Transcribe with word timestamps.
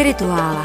Spirituála. 0.00 0.64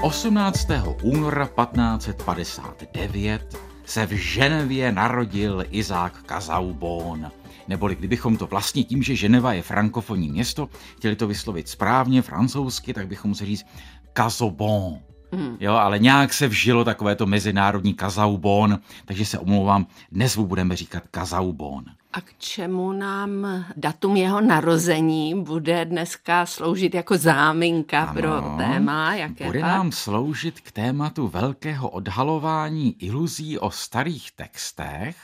18. 0.00 0.68
února 1.02 1.46
1559 1.46 3.58
se 3.84 4.06
v 4.06 4.10
Ženevě 4.10 4.92
narodil 4.92 5.64
Izák 5.70 6.22
Kazaubon. 6.22 7.30
Neboli 7.68 7.94
kdybychom 7.94 8.36
to 8.36 8.46
vlastně 8.46 8.84
tím, 8.84 9.02
že 9.02 9.16
Ženeva 9.16 9.52
je 9.52 9.62
frankofonní 9.62 10.28
město, 10.28 10.68
chtěli 10.96 11.16
to 11.16 11.26
vyslovit 11.26 11.68
správně 11.68 12.22
francouzsky, 12.22 12.94
tak 12.94 13.08
bychom 13.08 13.28
museli 13.28 13.50
říct 13.50 13.66
Kazobon. 14.12 14.98
Hmm. 15.32 15.56
Jo, 15.60 15.72
ale 15.72 15.98
nějak 15.98 16.32
se 16.32 16.48
vžilo 16.48 16.84
takové 16.84 17.16
to 17.16 17.26
mezinárodní 17.26 17.94
kazaubon, 17.94 18.78
takže 19.04 19.24
se 19.24 19.38
omlouvám, 19.38 19.86
dnes 20.12 20.36
budeme 20.36 20.76
říkat 20.76 21.02
kazaubon. 21.10 21.84
A 22.18 22.20
k 22.20 22.38
čemu 22.38 22.92
nám 22.92 23.46
datum 23.76 24.16
jeho 24.16 24.40
narození 24.40 25.42
bude 25.42 25.84
dneska 25.84 26.46
sloužit 26.46 26.94
jako 26.94 27.18
záminka 27.18 28.02
ano, 28.02 28.20
pro 28.20 28.40
téma? 28.56 29.14
Jaké 29.14 29.46
bude 29.46 29.60
tak? 29.60 29.68
nám 29.68 29.92
sloužit 29.92 30.60
k 30.60 30.72
tématu 30.72 31.28
velkého 31.28 31.88
odhalování 31.88 32.96
iluzí 32.98 33.58
o 33.58 33.70
starých 33.70 34.32
textech, 34.32 35.16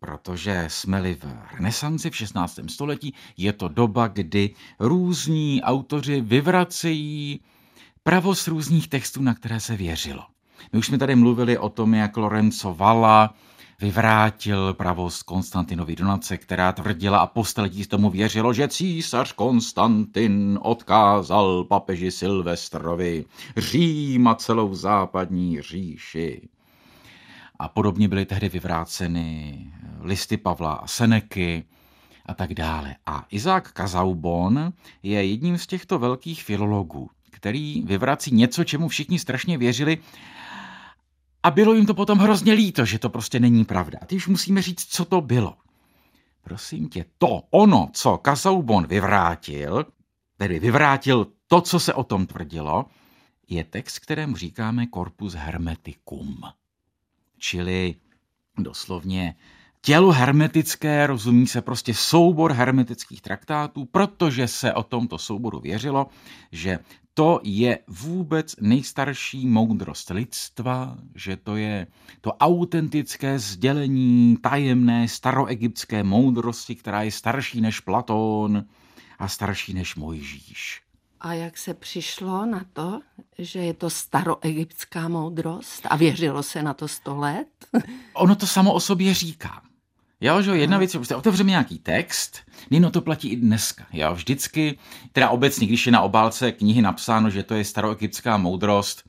protože 0.00 0.64
jsme-li 0.68 1.14
v 1.14 1.24
renesanci 1.54 2.10
v 2.10 2.16
16. 2.16 2.60
století, 2.68 3.14
je 3.36 3.52
to 3.52 3.68
doba, 3.68 4.08
kdy 4.08 4.50
různí 4.78 5.62
autoři 5.62 6.20
vyvracejí 6.20 7.40
pravost 8.02 8.48
různých 8.48 8.88
textů, 8.88 9.22
na 9.22 9.34
které 9.34 9.60
se 9.60 9.76
věřilo. 9.76 10.22
My 10.72 10.78
už 10.78 10.86
jsme 10.86 10.98
tady 10.98 11.16
mluvili 11.16 11.58
o 11.58 11.68
tom, 11.68 11.94
jak 11.94 12.16
Lorenzo 12.16 12.74
Valla 12.74 13.34
vyvrátil 13.82 14.74
pravost 14.74 15.22
Konstantinovi 15.22 15.96
donace, 15.96 16.36
která 16.36 16.72
tvrdila 16.72 17.18
a 17.18 17.26
po 17.26 17.44
staletí 17.44 17.86
tomu 17.86 18.10
věřilo, 18.10 18.52
že 18.52 18.68
císař 18.68 19.32
Konstantin 19.32 20.58
odkázal 20.62 21.64
papeži 21.64 22.10
Silvestrovi 22.10 23.24
Řím 23.56 24.28
a 24.28 24.34
celou 24.34 24.74
západní 24.74 25.62
říši. 25.62 26.48
A 27.58 27.68
podobně 27.68 28.08
byly 28.08 28.24
tehdy 28.26 28.48
vyvráceny 28.48 29.58
listy 30.00 30.36
Pavla 30.36 30.72
a 30.72 30.86
Seneky 30.86 31.64
a 32.26 32.34
tak 32.34 32.54
dále. 32.54 32.96
A 33.06 33.26
Izák 33.30 33.72
Kazaubon 33.72 34.72
je 35.02 35.24
jedním 35.24 35.58
z 35.58 35.66
těchto 35.66 35.98
velkých 35.98 36.42
filologů, 36.42 37.10
který 37.30 37.82
vyvrací 37.82 38.34
něco, 38.34 38.64
čemu 38.64 38.88
všichni 38.88 39.18
strašně 39.18 39.58
věřili 39.58 39.98
a 41.42 41.50
bylo 41.50 41.74
jim 41.74 41.86
to 41.86 41.94
potom 41.94 42.18
hrozně 42.18 42.52
líto, 42.52 42.84
že 42.84 42.98
to 42.98 43.08
prostě 43.08 43.40
není 43.40 43.64
pravda. 43.64 43.98
A 44.02 44.06
teď 44.06 44.16
už 44.16 44.26
musíme 44.26 44.62
říct, 44.62 44.86
co 44.86 45.04
to 45.04 45.20
bylo. 45.20 45.56
Prosím 46.44 46.88
tě, 46.88 47.04
to, 47.18 47.42
ono, 47.50 47.90
co 47.92 48.18
Kasaubon 48.18 48.86
vyvrátil, 48.86 49.86
tedy 50.36 50.58
vyvrátil 50.58 51.26
to, 51.46 51.60
co 51.60 51.80
se 51.80 51.94
o 51.94 52.04
tom 52.04 52.26
tvrdilo, 52.26 52.86
je 53.48 53.64
text, 53.64 53.98
kterému 53.98 54.36
říkáme 54.36 54.86
Corpus 54.94 55.34
Hermeticum. 55.34 56.42
Čili 57.38 57.94
doslovně 58.58 59.34
tělo 59.80 60.12
hermetické, 60.12 61.06
rozumí 61.06 61.46
se 61.46 61.62
prostě 61.62 61.94
soubor 61.94 62.52
hermetických 62.52 63.22
traktátů, 63.22 63.84
protože 63.84 64.48
se 64.48 64.74
o 64.74 64.82
tomto 64.82 65.18
souboru 65.18 65.60
věřilo, 65.60 66.06
že 66.52 66.78
to 67.14 67.40
je 67.42 67.78
vůbec 67.88 68.54
nejstarší 68.60 69.46
moudrost 69.46 70.10
lidstva, 70.10 70.96
že 71.14 71.36
to 71.36 71.56
je 71.56 71.86
to 72.20 72.32
autentické 72.32 73.38
sdělení 73.38 74.36
tajemné 74.36 75.08
staroegyptské 75.08 76.04
moudrosti, 76.04 76.74
která 76.74 77.02
je 77.02 77.10
starší 77.10 77.60
než 77.60 77.80
Platón 77.80 78.64
a 79.18 79.28
starší 79.28 79.74
než 79.74 79.94
Mojžíš. 79.96 80.82
A 81.20 81.34
jak 81.34 81.58
se 81.58 81.74
přišlo 81.74 82.46
na 82.46 82.64
to, 82.72 83.00
že 83.38 83.58
je 83.58 83.74
to 83.74 83.90
staroegyptská 83.90 85.08
moudrost 85.08 85.86
a 85.90 85.96
věřilo 85.96 86.42
se 86.42 86.62
na 86.62 86.74
to 86.74 86.88
sto 86.88 87.16
let? 87.16 87.48
ono 88.14 88.36
to 88.36 88.46
samo 88.46 88.72
o 88.72 88.80
sobě 88.80 89.14
říká. 89.14 89.62
Jo, 90.22 90.42
že 90.42 90.50
jedna 90.50 90.78
věc, 90.78 90.92
prostě 90.92 91.16
otevřeme 91.16 91.50
nějaký 91.50 91.78
text, 91.78 92.38
Nino 92.70 92.90
to 92.90 93.00
platí 93.00 93.28
i 93.28 93.36
dneska. 93.36 93.84
Jo, 93.92 94.14
vždycky, 94.14 94.78
teda 95.12 95.28
obecně, 95.28 95.66
když 95.66 95.86
je 95.86 95.92
na 95.92 96.00
obálce 96.00 96.52
knihy 96.52 96.82
napsáno, 96.82 97.30
že 97.30 97.42
to 97.42 97.54
je 97.54 97.64
staroegyptská 97.64 98.36
moudrost, 98.36 99.02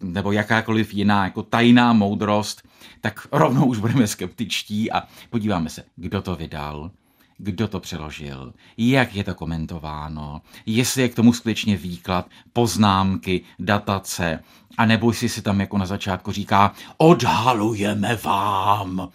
nebo 0.00 0.32
jakákoliv 0.32 0.94
jiná 0.94 1.24
jako 1.24 1.42
tajná 1.42 1.92
moudrost, 1.92 2.62
tak 3.00 3.28
rovnou 3.32 3.66
už 3.66 3.78
budeme 3.78 4.06
skeptičtí 4.06 4.92
a 4.92 5.02
podíváme 5.30 5.70
se, 5.70 5.84
kdo 5.96 6.22
to 6.22 6.36
vydal, 6.36 6.90
kdo 7.36 7.68
to 7.68 7.80
přeložil, 7.80 8.52
jak 8.78 9.14
je 9.14 9.24
to 9.24 9.34
komentováno, 9.34 10.42
jestli 10.66 11.02
je 11.02 11.08
k 11.08 11.14
tomu 11.14 11.32
skutečně 11.32 11.76
výklad, 11.76 12.26
poznámky, 12.52 13.40
datace, 13.58 14.42
a 14.78 14.86
nebo 14.86 15.12
si 15.12 15.28
si 15.28 15.42
tam 15.42 15.60
jako 15.60 15.78
na 15.78 15.86
začátku 15.86 16.32
říká, 16.32 16.74
odhalujeme 16.96 18.16
vám 18.16 19.08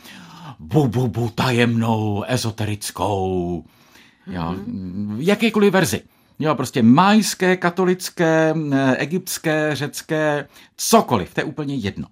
bu 0.63 1.29
tajemnou, 1.29 2.24
ezoterickou, 2.28 3.66
jo, 4.28 4.41
mm-hmm. 4.41 5.16
jakékoliv 5.19 5.74
verzi. 5.74 6.01
Jo, 6.40 6.56
prostě 6.56 6.84
majské, 6.84 7.57
katolické, 7.57 8.53
egyptské, 8.97 9.75
řecké, 9.75 10.47
cokoliv, 10.78 11.34
to 11.34 11.41
je 11.41 11.46
úplně 11.46 11.75
jedno. 11.75 12.07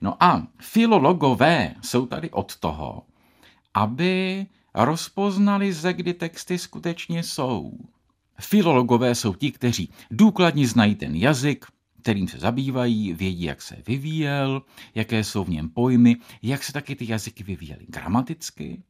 No 0.00 0.22
a 0.22 0.46
filologové 0.60 1.74
jsou 1.82 2.06
tady 2.06 2.30
od 2.30 2.56
toho, 2.56 3.02
aby 3.74 4.46
rozpoznali, 4.74 5.72
ze 5.72 5.92
kdy 5.92 6.14
texty 6.14 6.58
skutečně 6.58 7.22
jsou. 7.22 7.72
Filologové 8.40 9.14
jsou 9.14 9.34
ti, 9.34 9.52
kteří 9.52 9.90
důkladně 10.10 10.66
znají 10.68 10.94
ten 10.94 11.14
jazyk, 11.14 11.66
kterým 12.02 12.28
se 12.28 12.38
zabývají, 12.38 13.12
vědí, 13.12 13.42
jak 13.42 13.62
se 13.62 13.76
vyvíjel, 13.86 14.62
jaké 14.94 15.24
jsou 15.24 15.44
v 15.44 15.50
něm 15.50 15.68
pojmy, 15.68 16.16
jak 16.42 16.64
se 16.64 16.72
taky 16.72 16.96
ty 16.96 17.10
jazyky 17.10 17.42
vyvíjely 17.44 17.86
gramaticky. 17.88 18.82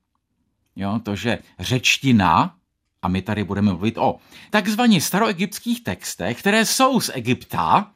Jo, 0.76 1.00
to, 1.02 1.16
že 1.16 1.38
řečtina, 1.58 2.56
a 3.02 3.08
my 3.08 3.22
tady 3.22 3.44
budeme 3.44 3.70
mluvit 3.70 3.98
o 3.98 4.18
takzvaně 4.50 5.00
staroegyptských 5.00 5.84
textech, 5.84 6.38
které 6.38 6.64
jsou 6.64 7.00
z 7.00 7.10
Egypta, 7.14 7.92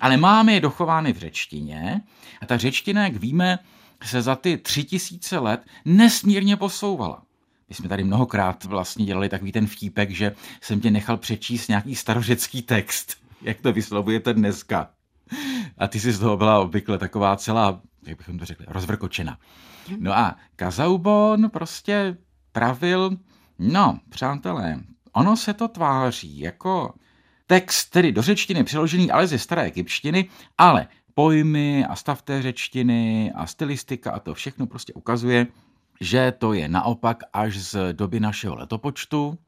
ale 0.00 0.16
máme 0.16 0.52
je 0.52 0.60
dochovány 0.60 1.12
v 1.12 1.18
řečtině. 1.18 2.00
A 2.40 2.46
ta 2.46 2.56
řečtina, 2.56 3.04
jak 3.04 3.16
víme, 3.16 3.58
se 4.02 4.22
za 4.22 4.36
ty 4.36 4.58
tři 4.58 4.84
tisíce 4.84 5.38
let 5.38 5.60
nesmírně 5.84 6.56
posouvala. 6.56 7.22
My 7.68 7.74
jsme 7.74 7.88
tady 7.88 8.04
mnohokrát 8.04 8.64
vlastně 8.64 9.04
dělali 9.04 9.28
takový 9.28 9.52
ten 9.52 9.66
vtípek, 9.66 10.10
že 10.10 10.34
jsem 10.60 10.80
tě 10.80 10.90
nechal 10.90 11.16
přečíst 11.16 11.68
nějaký 11.68 11.94
starořecký 11.94 12.62
text 12.62 13.16
jak 13.42 13.60
to 13.60 13.72
vyslovujete 13.72 14.34
dneska. 14.34 14.90
A 15.78 15.88
ty 15.88 16.00
jsi 16.00 16.12
z 16.12 16.18
toho 16.18 16.36
byla 16.36 16.60
obvykle 16.60 16.98
taková 16.98 17.36
celá, 17.36 17.80
jak 18.06 18.18
bychom 18.18 18.38
to 18.38 18.44
řekli, 18.44 18.66
rozvrkočena. 18.68 19.38
No 19.98 20.18
a 20.18 20.36
Kazaubon 20.56 21.50
prostě 21.50 22.16
pravil, 22.52 23.16
no, 23.58 24.00
přátelé, 24.08 24.80
ono 25.12 25.36
se 25.36 25.54
to 25.54 25.68
tváří 25.68 26.38
jako 26.38 26.94
text, 27.46 27.90
tedy 27.90 28.12
do 28.12 28.22
řečtiny 28.22 28.64
přeložený, 28.64 29.10
ale 29.10 29.26
ze 29.26 29.38
staré 29.38 29.62
egyptštiny, 29.62 30.28
ale 30.58 30.88
pojmy 31.14 31.84
a 31.84 31.96
stav 31.96 32.22
té 32.22 32.42
řečtiny 32.42 33.32
a 33.34 33.46
stylistika 33.46 34.10
a 34.10 34.18
to 34.18 34.34
všechno 34.34 34.66
prostě 34.66 34.92
ukazuje, 34.92 35.46
že 36.00 36.32
to 36.38 36.52
je 36.52 36.68
naopak 36.68 37.22
až 37.32 37.56
z 37.56 37.92
doby 37.92 38.20
našeho 38.20 38.54
letopočtu, 38.54 39.38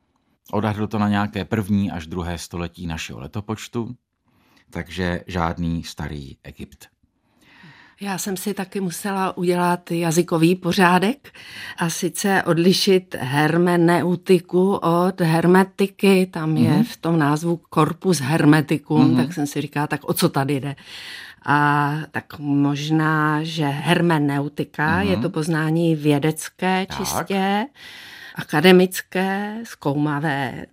Odhadl 0.51 0.87
to 0.87 0.99
na 0.99 1.09
nějaké 1.09 1.45
první 1.45 1.91
až 1.91 2.07
druhé 2.07 2.39
století 2.39 2.87
našeho 2.87 3.21
letopočtu, 3.21 3.97
takže 4.71 5.21
žádný 5.27 5.85
starý 5.85 6.37
Egypt. 6.43 6.93
Já 8.01 8.19
jsem 8.19 8.37
si 8.37 8.55
taky 8.55 8.81
musela 8.81 9.37
udělat 9.37 9.91
jazykový 9.91 10.55
pořádek 10.55 11.33
a 11.79 11.91
sice 11.91 12.43
odlišit 12.43 13.15
hermeneutiku 13.21 14.75
od 14.75 15.21
hermetiky. 15.21 16.27
Tam 16.27 16.57
je 16.57 16.71
mm-hmm. 16.71 16.85
v 16.85 16.97
tom 16.97 17.19
názvu 17.19 17.61
corpus 17.75 18.21
hermeticum, 18.21 19.11
mm-hmm. 19.11 19.17
tak 19.17 19.33
jsem 19.33 19.47
si 19.47 19.61
říkala, 19.61 19.87
tak 19.87 20.09
o 20.09 20.13
co 20.13 20.29
tady 20.29 20.61
jde. 20.61 20.77
A 21.47 21.93
tak 22.11 22.39
možná, 22.39 23.43
že 23.43 23.65
hermeneutika 23.67 24.99
mm-hmm. 24.99 25.11
je 25.11 25.17
to 25.17 25.31
poznání 25.31 25.97
vědecké 25.97 26.87
tak. 26.87 27.31
Akademické, 28.35 29.61
zkoumavé 29.65 30.67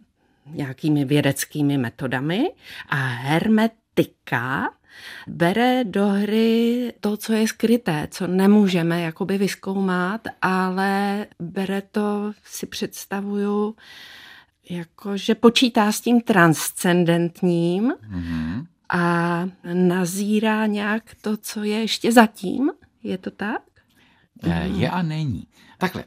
nějakými 0.45 1.05
vědeckými 1.05 1.77
metodami 1.77 2.51
a 2.89 2.95
hermetika 2.95 4.69
bere 5.27 5.83
do 5.83 6.07
hry 6.07 6.93
to, 6.99 7.17
co 7.17 7.33
je 7.33 7.47
skryté, 7.47 8.07
co 8.11 8.27
nemůžeme 8.27 9.01
jakoby 9.01 9.37
vyskoumat, 9.37 10.21
ale 10.41 11.25
bere 11.39 11.81
to, 11.81 12.31
si 12.43 12.65
představuju, 12.65 13.75
jako, 14.69 15.17
že 15.17 15.35
počítá 15.35 15.91
s 15.91 16.01
tím 16.01 16.21
transcendentním 16.21 17.91
mm-hmm. 17.91 18.65
a 18.89 19.43
nazírá 19.73 20.65
nějak 20.65 21.03
to, 21.21 21.37
co 21.37 21.63
je 21.63 21.79
ještě 21.79 22.11
zatím. 22.11 22.71
Je 23.03 23.17
to 23.17 23.31
tak? 23.31 23.61
Je 24.63 24.89
a 24.89 25.01
není. 25.01 25.47
Takhle, 25.77 26.03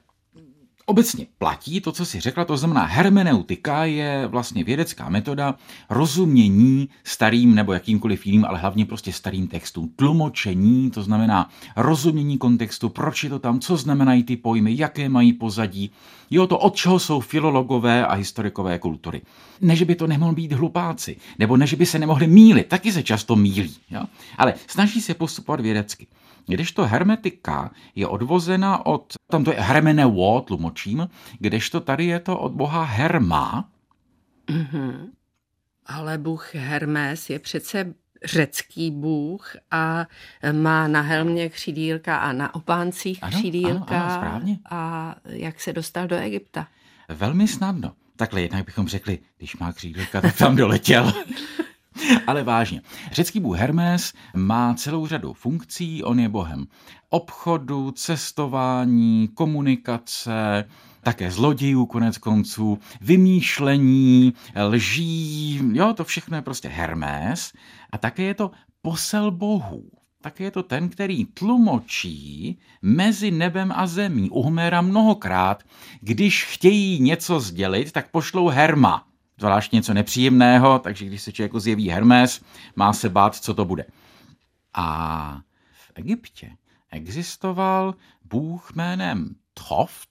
Obecně 0.92 1.26
platí 1.38 1.80
to, 1.80 1.92
co 1.92 2.06
si 2.06 2.20
řekla, 2.20 2.44
to 2.44 2.56
znamená 2.56 2.84
hermeneutika 2.84 3.84
je 3.84 4.26
vlastně 4.26 4.64
vědecká 4.64 5.08
metoda 5.08 5.54
rozumění 5.90 6.88
starým 7.04 7.54
nebo 7.54 7.72
jakýmkoliv 7.72 8.26
jiným, 8.26 8.44
ale 8.44 8.58
hlavně 8.58 8.86
prostě 8.86 9.12
starým 9.12 9.48
textům. 9.48 9.92
Tlumočení, 9.96 10.90
to 10.90 11.02
znamená 11.02 11.50
rozumění 11.76 12.38
kontextu, 12.38 12.88
proč 12.88 13.24
je 13.24 13.30
to 13.30 13.38
tam, 13.38 13.60
co 13.60 13.76
znamenají 13.76 14.22
ty 14.22 14.36
pojmy, 14.36 14.74
jaké 14.76 15.08
mají 15.08 15.32
pozadí. 15.32 15.90
Jo, 16.30 16.46
to 16.46 16.58
od 16.58 16.76
čeho 16.76 16.98
jsou 16.98 17.20
filologové 17.20 18.06
a 18.06 18.14
historikové 18.14 18.78
kultury. 18.78 19.22
Ne, 19.60 19.76
že 19.76 19.84
by 19.84 19.94
to 19.94 20.06
nemohli 20.06 20.34
být 20.34 20.52
hlupáci, 20.52 21.16
nebo 21.38 21.56
ne, 21.56 21.66
že 21.66 21.76
by 21.76 21.86
se 21.86 21.98
nemohli 21.98 22.26
mílit, 22.26 22.66
taky 22.66 22.92
se 22.92 23.02
často 23.02 23.36
mílí. 23.36 23.76
Jo? 23.90 24.02
Ale 24.38 24.54
snaží 24.66 25.00
se 25.00 25.14
postupovat 25.14 25.60
vědecky. 25.60 26.06
Kdežto 26.46 26.86
hermetika 26.86 27.70
je 27.94 28.06
odvozena 28.06 28.86
od, 28.86 29.12
tam 29.30 29.44
to 29.44 29.52
je 29.52 29.60
hermeneo, 29.60 30.40
tlumočím, 30.40 31.08
kdežto 31.38 31.80
tady 31.80 32.04
je 32.04 32.20
to 32.20 32.38
od 32.38 32.52
boha 32.52 32.84
Herma. 32.84 33.68
Mm-hmm. 34.46 35.08
Ale 35.86 36.18
bůh 36.18 36.54
Hermes 36.54 37.30
je 37.30 37.38
přece 37.38 37.94
řecký 38.24 38.90
bůh 38.90 39.56
a 39.70 40.06
má 40.52 40.88
na 40.88 41.00
helmě 41.00 41.48
křídílka 41.48 42.16
a 42.16 42.32
na 42.32 42.54
opáncích 42.54 43.18
ano, 43.22 43.38
křídílka. 43.38 44.02
Ano, 44.02 44.04
ano, 44.04 44.14
správně. 44.14 44.58
A 44.70 45.14
jak 45.24 45.60
se 45.60 45.72
dostal 45.72 46.06
do 46.06 46.16
Egypta? 46.16 46.66
Velmi 47.08 47.48
snadno. 47.48 47.92
Takhle 48.16 48.42
jednak 48.42 48.64
bychom 48.64 48.88
řekli, 48.88 49.18
když 49.38 49.56
má 49.56 49.72
křídílka, 49.72 50.20
tak 50.20 50.36
tam 50.36 50.56
doletěl. 50.56 51.12
Ale 52.26 52.42
vážně. 52.42 52.82
Řecký 53.12 53.40
bůh 53.40 53.58
Hermes 53.58 54.12
má 54.34 54.74
celou 54.74 55.06
řadu 55.06 55.32
funkcí. 55.32 56.04
On 56.04 56.20
je 56.20 56.28
bohem 56.28 56.66
obchodu, 57.10 57.90
cestování, 57.90 59.28
komunikace, 59.34 60.64
také 61.02 61.30
zlodějů 61.30 61.86
konec 61.86 62.18
konců, 62.18 62.78
vymýšlení, 63.00 64.32
lží, 64.68 65.60
jo, 65.72 65.94
to 65.94 66.04
všechno 66.04 66.36
je 66.36 66.42
prostě 66.42 66.68
Hermes. 66.68 67.52
A 67.90 67.98
také 67.98 68.22
je 68.22 68.34
to 68.34 68.50
posel 68.82 69.30
bohů. 69.30 69.90
Také 70.20 70.44
je 70.44 70.50
to 70.50 70.62
ten, 70.62 70.88
který 70.88 71.24
tlumočí 71.24 72.58
mezi 72.82 73.30
nebem 73.30 73.72
a 73.76 73.86
zemí. 73.86 74.30
U 74.30 74.42
Homera 74.42 74.80
mnohokrát, 74.80 75.62
když 76.00 76.44
chtějí 76.44 77.00
něco 77.00 77.40
sdělit, 77.40 77.92
tak 77.92 78.10
pošlou 78.10 78.48
Herma 78.48 79.06
zvlášť 79.42 79.72
něco 79.72 79.94
nepříjemného, 79.94 80.78
takže 80.78 81.04
když 81.06 81.22
se 81.22 81.32
člověku 81.32 81.58
zjeví 81.58 81.88
Hermes, 81.88 82.44
má 82.76 82.92
se 82.92 83.08
bát, 83.08 83.34
co 83.34 83.54
to 83.54 83.64
bude. 83.64 83.84
A 84.74 85.40
v 85.72 85.92
Egyptě 85.94 86.56
existoval 86.90 87.94
bůh 88.24 88.72
jménem 88.74 89.34
Thoft, 89.54 90.10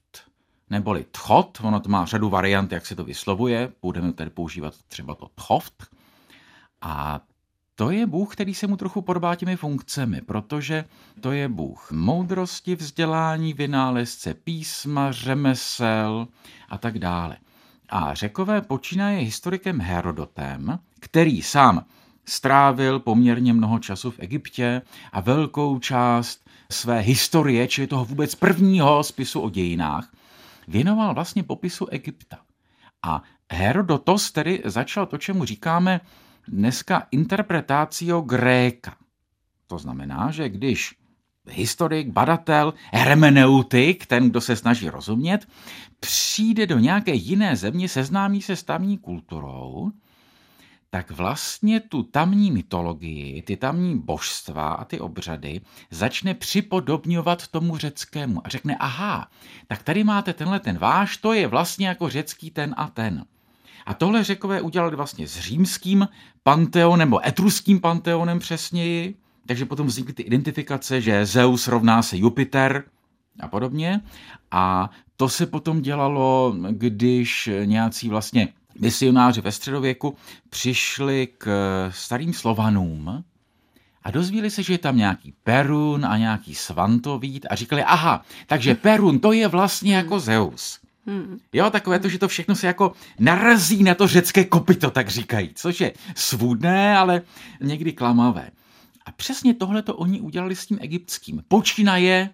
neboli 0.70 1.06
Tchot, 1.12 1.58
ono 1.64 1.80
to 1.80 1.90
má 1.90 2.06
řadu 2.06 2.30
variant, 2.30 2.72
jak 2.72 2.86
se 2.86 2.96
to 2.96 3.04
vyslovuje, 3.04 3.72
budeme 3.82 4.14
tedy 4.14 4.30
používat 4.30 4.74
třeba 4.88 5.16
to 5.16 5.28
Thoft. 5.48 5.88
A 6.82 7.22
to 7.76 7.92
je 7.92 8.08
Bůh, 8.08 8.34
který 8.34 8.54
se 8.54 8.68
mu 8.68 8.78
trochu 8.78 9.02
podobá 9.02 9.36
těmi 9.36 9.56
funkcemi, 9.56 10.22
protože 10.22 10.86
to 11.22 11.32
je 11.32 11.50
Bůh 11.50 11.92
moudrosti, 11.92 12.76
vzdělání, 12.76 13.54
vynálezce 13.54 14.34
písma, 14.34 15.12
řemesel 15.12 16.28
a 16.70 16.78
tak 16.78 17.00
dále. 17.00 17.38
A 17.92 18.14
řekové 18.14 18.62
počínaje 18.62 19.20
historikem 19.20 19.80
Herodotem, 19.80 20.80
který 21.00 21.42
sám 21.42 21.86
strávil 22.26 23.00
poměrně 23.00 23.54
mnoho 23.54 23.80
času 23.80 24.12
v 24.12 24.20
Egyptě 24.20 24.82
a 25.12 25.22
velkou 25.22 25.80
část 25.80 26.50
své 26.72 27.00
historie, 27.00 27.68
čili 27.68 27.88
toho 27.88 28.06
vůbec 28.06 28.36
prvního 28.36 29.04
spisu 29.04 29.42
o 29.42 29.50
dějinách, 29.50 30.12
věnoval 30.68 31.14
vlastně 31.14 31.44
popisu 31.44 31.88
Egypta. 31.88 32.38
A 33.04 33.24
Herodotos 33.52 34.32
tedy 34.32 34.62
začal 34.66 35.06
to, 35.06 35.18
čemu 35.18 35.46
říkáme 35.46 36.02
dneska 36.48 37.08
interpretácio 37.12 38.22
Gréka. 38.22 38.96
To 39.68 39.78
znamená, 39.78 40.32
že 40.32 40.50
když 40.50 40.96
historik, 41.50 42.08
badatel, 42.08 42.74
hermeneutik, 42.92 44.06
ten, 44.06 44.30
kdo 44.30 44.42
se 44.42 44.56
snaží 44.56 44.90
rozumět, 44.90 45.48
přijde 46.00 46.68
do 46.68 46.80
nějaké 46.80 47.14
jiné 47.14 47.56
země, 47.56 47.90
seznámí 47.90 48.42
se 48.42 48.56
s 48.56 48.64
tamní 48.64 48.98
kulturou, 48.98 49.92
tak 50.90 51.12
vlastně 51.12 51.80
tu 51.80 52.04
tamní 52.04 52.52
mytologii, 52.52 53.42
ty 53.42 53.58
tamní 53.58 54.00
božstva 54.00 54.70
a 54.70 54.86
ty 54.86 55.00
obřady 55.00 55.62
začne 55.92 56.34
připodobňovat 56.34 57.48
tomu 57.48 57.78
řeckému 57.78 58.48
a 58.48 58.50
řekne, 58.50 58.76
aha, 58.80 59.28
tak 59.68 59.84
tady 59.84 60.04
máte 60.04 60.34
tenhle 60.34 60.60
ten 60.60 60.78
váš, 60.78 61.18
to 61.18 61.34
je 61.34 61.48
vlastně 61.48 61.88
jako 61.88 62.10
řecký 62.10 62.52
ten 62.52 62.76
a 62.78 62.88
ten. 62.88 63.26
A 63.86 63.94
tohle 63.94 64.24
řekové 64.24 64.62
udělali 64.62 64.96
vlastně 64.96 65.28
s 65.28 65.40
římským 65.40 66.08
panteonem, 66.44 67.10
nebo 67.10 67.28
etruským 67.28 67.80
panteonem 67.80 68.40
přesněji, 68.40 69.16
takže 69.46 69.66
potom 69.66 69.88
vznikly 69.88 70.14
ty 70.14 70.24
identifikace, 70.24 71.02
že 71.02 71.26
Zeus 71.26 71.68
rovná 71.68 72.02
se 72.02 72.18
Jupiter 72.18 72.84
a 73.40 73.48
podobně. 73.48 74.02
A 74.52 74.90
to 75.18 75.30
se 75.30 75.46
potom 75.46 75.82
dělalo, 75.82 76.56
když 76.70 77.50
nějací 77.66 78.10
vlastně 78.10 78.48
misionáři 78.80 79.42
ve 79.42 79.52
středověku 79.52 80.16
přišli 80.50 81.28
k 81.38 81.48
starým 81.94 82.34
Slovanům 82.34 83.24
a 84.04 84.12
dozvíli 84.12 84.50
se, 84.50 84.64
že 84.64 84.74
je 84.74 84.78
tam 84.78 84.98
nějaký 84.98 85.34
Perun 85.44 86.06
a 86.06 86.18
nějaký 86.18 86.56
Svantovít 86.56 87.46
a 87.50 87.56
říkali, 87.56 87.84
aha, 87.84 88.26
takže 88.48 88.76
Perun 88.76 89.20
to 89.20 89.32
je 89.32 89.48
vlastně 89.48 89.96
jako 89.96 90.20
Zeus. 90.20 90.80
Hmm. 91.06 91.40
Jo, 91.54 91.70
takové 91.70 92.00
to, 92.00 92.10
že 92.10 92.20
to 92.20 92.28
všechno 92.28 92.56
se 92.56 92.68
jako 92.68 92.94
narazí 93.20 93.84
na 93.84 93.96
to 93.96 94.08
řecké 94.08 94.44
kopito, 94.44 94.92
tak 94.92 95.10
říkají, 95.10 95.52
což 95.56 95.82
je 95.82 95.94
svůdné, 96.16 96.98
ale 96.98 97.22
někdy 97.62 97.94
klamavé. 97.94 98.50
A 99.06 99.12
přesně 99.12 99.54
tohle 99.54 99.82
to 99.82 99.96
oni 99.96 100.22
udělali 100.22 100.56
s 100.56 100.66
tím 100.66 100.78
egyptským. 100.82 101.44
Počínaje 101.48 102.30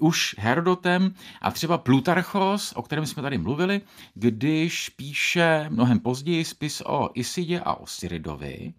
už 0.00 0.34
Herodotem 0.38 1.14
a 1.42 1.50
třeba 1.50 1.78
Plutarchos, 1.78 2.72
o 2.72 2.82
kterém 2.82 3.06
jsme 3.06 3.22
tady 3.22 3.38
mluvili, 3.38 3.80
když 4.14 4.88
píše 4.88 5.66
mnohem 5.68 6.00
později 6.00 6.44
spis 6.44 6.82
o 6.86 7.10
Isidě 7.14 7.60
a 7.60 7.74
Osiridovi, 7.74 8.74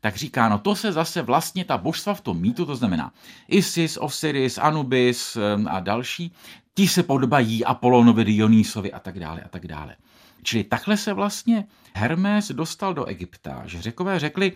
tak 0.00 0.16
říká, 0.16 0.48
no 0.48 0.58
to 0.58 0.76
se 0.76 0.92
zase 0.92 1.22
vlastně 1.22 1.64
ta 1.64 1.78
božstva 1.78 2.14
v 2.14 2.20
tom 2.20 2.40
mýtu, 2.40 2.66
to 2.66 2.76
znamená 2.76 3.12
Isis, 3.48 3.96
Osiris, 3.96 4.58
Anubis 4.58 5.38
a 5.66 5.80
další, 5.80 6.32
ti 6.74 6.88
se 6.88 7.02
podobají 7.02 7.64
Apolonovi, 7.64 8.24
Dionysovi 8.24 8.92
a 8.92 8.98
tak 8.98 9.18
dále 9.18 9.40
a 9.42 9.48
tak 9.48 9.66
dále. 9.66 9.96
Čili 10.42 10.64
takhle 10.64 10.96
se 10.96 11.12
vlastně 11.12 11.64
Hermes 11.94 12.50
dostal 12.50 12.94
do 12.94 13.04
Egypta, 13.04 13.62
že 13.66 13.82
řekové 13.82 14.18
řekli, 14.18 14.52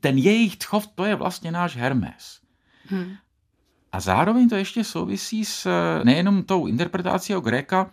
ten 0.00 0.18
jejich 0.18 0.56
tchov, 0.56 0.86
to 0.86 1.04
je 1.04 1.14
vlastně 1.14 1.52
náš 1.52 1.76
Hermes. 1.76 2.40
Hmm. 2.88 3.14
A 3.92 4.00
zároveň 4.00 4.48
to 4.48 4.56
ještě 4.56 4.84
souvisí 4.84 5.44
s 5.44 5.68
nejenom 6.04 6.42
tou 6.42 6.66
interpretací 6.66 7.34
o 7.34 7.40
Gréka, 7.40 7.90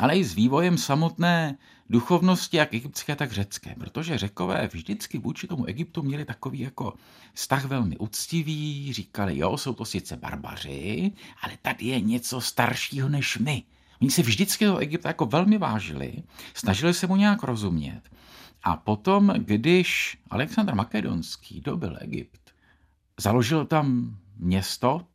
ale 0.00 0.16
i 0.16 0.24
s 0.24 0.34
vývojem 0.34 0.78
samotné 0.78 1.56
duchovnosti, 1.90 2.56
jak 2.56 2.74
egyptské, 2.74 3.16
tak 3.16 3.32
řecké. 3.32 3.74
Protože 3.78 4.18
řekové 4.18 4.68
vždycky 4.72 5.18
vůči 5.18 5.46
tomu 5.46 5.64
Egyptu 5.64 6.02
měli 6.02 6.24
takový 6.24 6.60
jako 6.60 6.94
vztah 7.32 7.64
velmi 7.64 7.96
uctivý, 7.96 8.92
říkali, 8.92 9.38
jo, 9.38 9.56
jsou 9.56 9.74
to 9.74 9.84
sice 9.84 10.16
barbaři, 10.16 11.12
ale 11.42 11.52
tady 11.62 11.86
je 11.86 12.00
něco 12.00 12.40
staršího 12.40 13.08
než 13.08 13.38
my. 13.38 13.62
Oni 14.00 14.10
se 14.10 14.22
vždycky 14.22 14.64
do 14.64 14.78
Egypta 14.78 15.08
jako 15.08 15.26
velmi 15.26 15.58
vážili, 15.58 16.22
snažili 16.54 16.94
se 16.94 17.06
mu 17.06 17.16
nějak 17.16 17.42
rozumět. 17.42 18.02
A 18.62 18.76
potom, 18.76 19.34
když 19.36 20.18
Alexandr 20.30 20.74
Makedonský 20.74 21.60
dobil 21.60 21.96
Egypt, 22.00 22.50
založil 23.20 23.64
tam 23.66 24.16
město, 24.36 25.06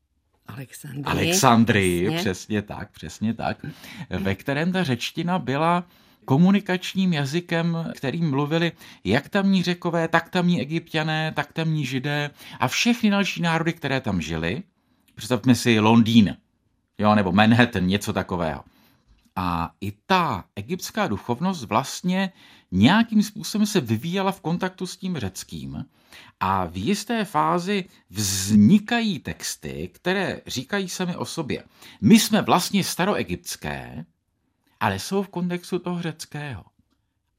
Alexandrii. 0.46 1.06
Alexandrii, 1.06 2.06
přesně. 2.08 2.20
přesně 2.20 2.62
tak, 2.62 2.92
přesně 2.92 3.34
tak, 3.34 3.66
ve 4.10 4.36
kterém 4.36 4.72
ta 4.72 4.84
řečtina 4.84 5.40
byla 5.40 5.86
komunikačním 6.30 7.14
jazykem, 7.14 7.92
kterým 7.96 8.30
mluvili 8.30 8.72
jak 9.04 9.30
tamní 9.30 9.64
řekové, 9.64 10.08
tak 10.08 10.30
tamní 10.30 10.62
egyptiané, 10.62 11.32
tak 11.36 11.54
tamní 11.54 11.86
židé 11.86 12.30
a 12.60 12.68
všechny 12.68 13.10
další 13.10 13.42
národy, 13.42 13.74
které 13.74 14.02
tam 14.02 14.22
žili. 14.22 14.64
Představme 15.16 15.56
si 15.56 15.80
Londýn, 15.80 16.38
jo, 16.98 17.16
nebo 17.16 17.32
Manhattan, 17.32 17.88
něco 17.88 18.14
takového. 18.14 18.64
A 19.36 19.72
i 19.82 19.94
ta 20.06 20.44
egyptská 20.56 21.08
duchovnost 21.08 21.64
vlastně 21.64 22.32
nějakým 22.72 23.24
způsobem 23.24 23.68
se 23.68 23.82
vyvíjela 23.82 24.32
v 24.32 24.42
kontaktu 24.42 24.86
s 24.86 24.98
tím 24.98 25.18
řeckým 25.18 25.86
a 26.40 26.66
v 26.66 26.78
jisté 26.78 27.26
fázi 27.26 27.86
vznikají 28.10 29.20
texty, 29.20 29.90
které 29.94 30.42
říkají 30.48 30.90
sami 30.90 31.16
o 31.16 31.26
sobě. 31.26 31.64
My 32.02 32.20
jsme 32.20 32.42
vlastně 32.42 32.84
staroegyptské, 32.84 34.06
ale 34.80 35.00
jsou 35.00 35.24
v 35.24 35.30
kontextu 35.30 35.80
toho 35.80 36.02
řeckého. 36.02 36.64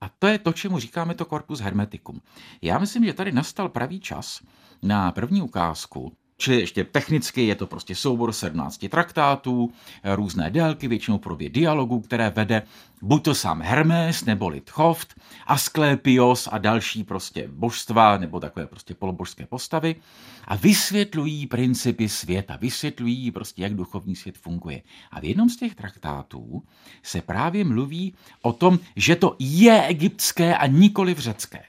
A 0.01 0.09
to 0.09 0.27
je 0.27 0.39
to, 0.39 0.53
čemu 0.53 0.79
říkáme 0.79 1.15
to 1.15 1.25
corpus 1.25 1.61
hermeticum. 1.61 2.21
Já 2.63 2.79
myslím, 2.79 3.05
že 3.05 3.13
tady 3.13 3.33
nastal 3.33 3.69
pravý 3.69 4.01
čas 4.01 4.41
na 4.83 5.13
první 5.13 5.43
ukázku, 5.43 6.13
Čili 6.41 6.61
ještě 6.61 6.85
technicky 6.85 7.47
je 7.47 7.55
to 7.55 7.67
prostě 7.67 7.95
soubor 7.95 8.33
17 8.33 8.89
traktátů, 8.89 9.73
různé 10.05 10.51
délky, 10.51 10.89
většinou 10.89 11.19
probě 11.19 11.49
dialogů, 11.51 12.01
které 12.01 12.31
vede 12.31 12.63
buď 13.03 13.23
to 13.25 13.35
sám 13.35 13.63
Hermes 13.63 14.25
nebo 14.25 14.49
Litchoft, 14.49 15.15
Asklepios 15.47 16.49
a 16.53 16.59
další 16.59 17.05
prostě 17.05 17.49
božstva 17.53 18.17
nebo 18.17 18.41
takové 18.41 18.67
prostě 18.67 18.95
polobožské 18.95 19.47
postavy 19.47 19.97
a 20.45 20.57
vysvětlují 20.57 21.47
principy 21.47 22.09
světa, 22.09 22.57
vysvětlují 22.57 23.31
prostě, 23.31 23.63
jak 23.63 23.75
duchovní 23.75 24.17
svět 24.17 24.39
funguje. 24.39 24.83
A 25.11 25.21
v 25.21 25.25
jednom 25.25 25.49
z 25.49 25.57
těch 25.57 25.75
traktátů 25.75 26.63
se 27.03 27.23
právě 27.23 27.65
mluví 27.65 28.15
o 28.43 28.53
tom, 28.53 28.79
že 28.97 29.17
to 29.17 29.37
je 29.39 29.87
egyptské 29.87 30.57
a 30.57 30.67
nikoli 30.67 31.15
v 31.15 31.19
řecké. 31.19 31.63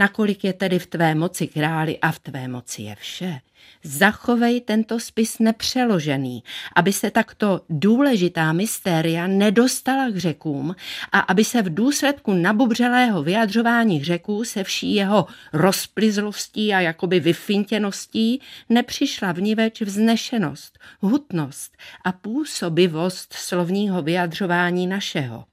Nakolik 0.00 0.44
je 0.44 0.52
tedy 0.52 0.78
v 0.78 0.86
tvé 0.86 1.14
moci 1.14 1.46
králi 1.46 1.98
a 1.98 2.12
v 2.12 2.18
tvé 2.18 2.48
moci 2.48 2.82
je 2.82 2.96
vše, 2.96 3.40
zachovej 3.84 4.60
tento 4.60 5.00
spis 5.00 5.38
nepřeložený, 5.38 6.44
aby 6.76 6.92
se 6.92 7.10
takto 7.10 7.60
důležitá 7.68 8.52
mystéria 8.52 9.26
nedostala 9.26 10.10
k 10.10 10.16
řekům 10.16 10.76
a 11.12 11.18
aby 11.18 11.44
se 11.44 11.62
v 11.62 11.74
důsledku 11.74 12.32
nabubřelého 12.32 13.22
vyjadřování 13.22 14.04
řeků 14.04 14.44
se 14.44 14.64
vší 14.64 14.94
jeho 14.94 15.26
rozplizlostí 15.52 16.74
a 16.74 16.80
jakoby 16.80 17.20
vyfintěností 17.20 18.40
nepřišla 18.68 19.32
vniveč 19.32 19.82
vznešenost, 19.82 20.78
hutnost 21.00 21.76
a 22.04 22.12
působivost 22.12 23.32
slovního 23.32 24.02
vyjadřování 24.02 24.86
našeho. 24.86 25.44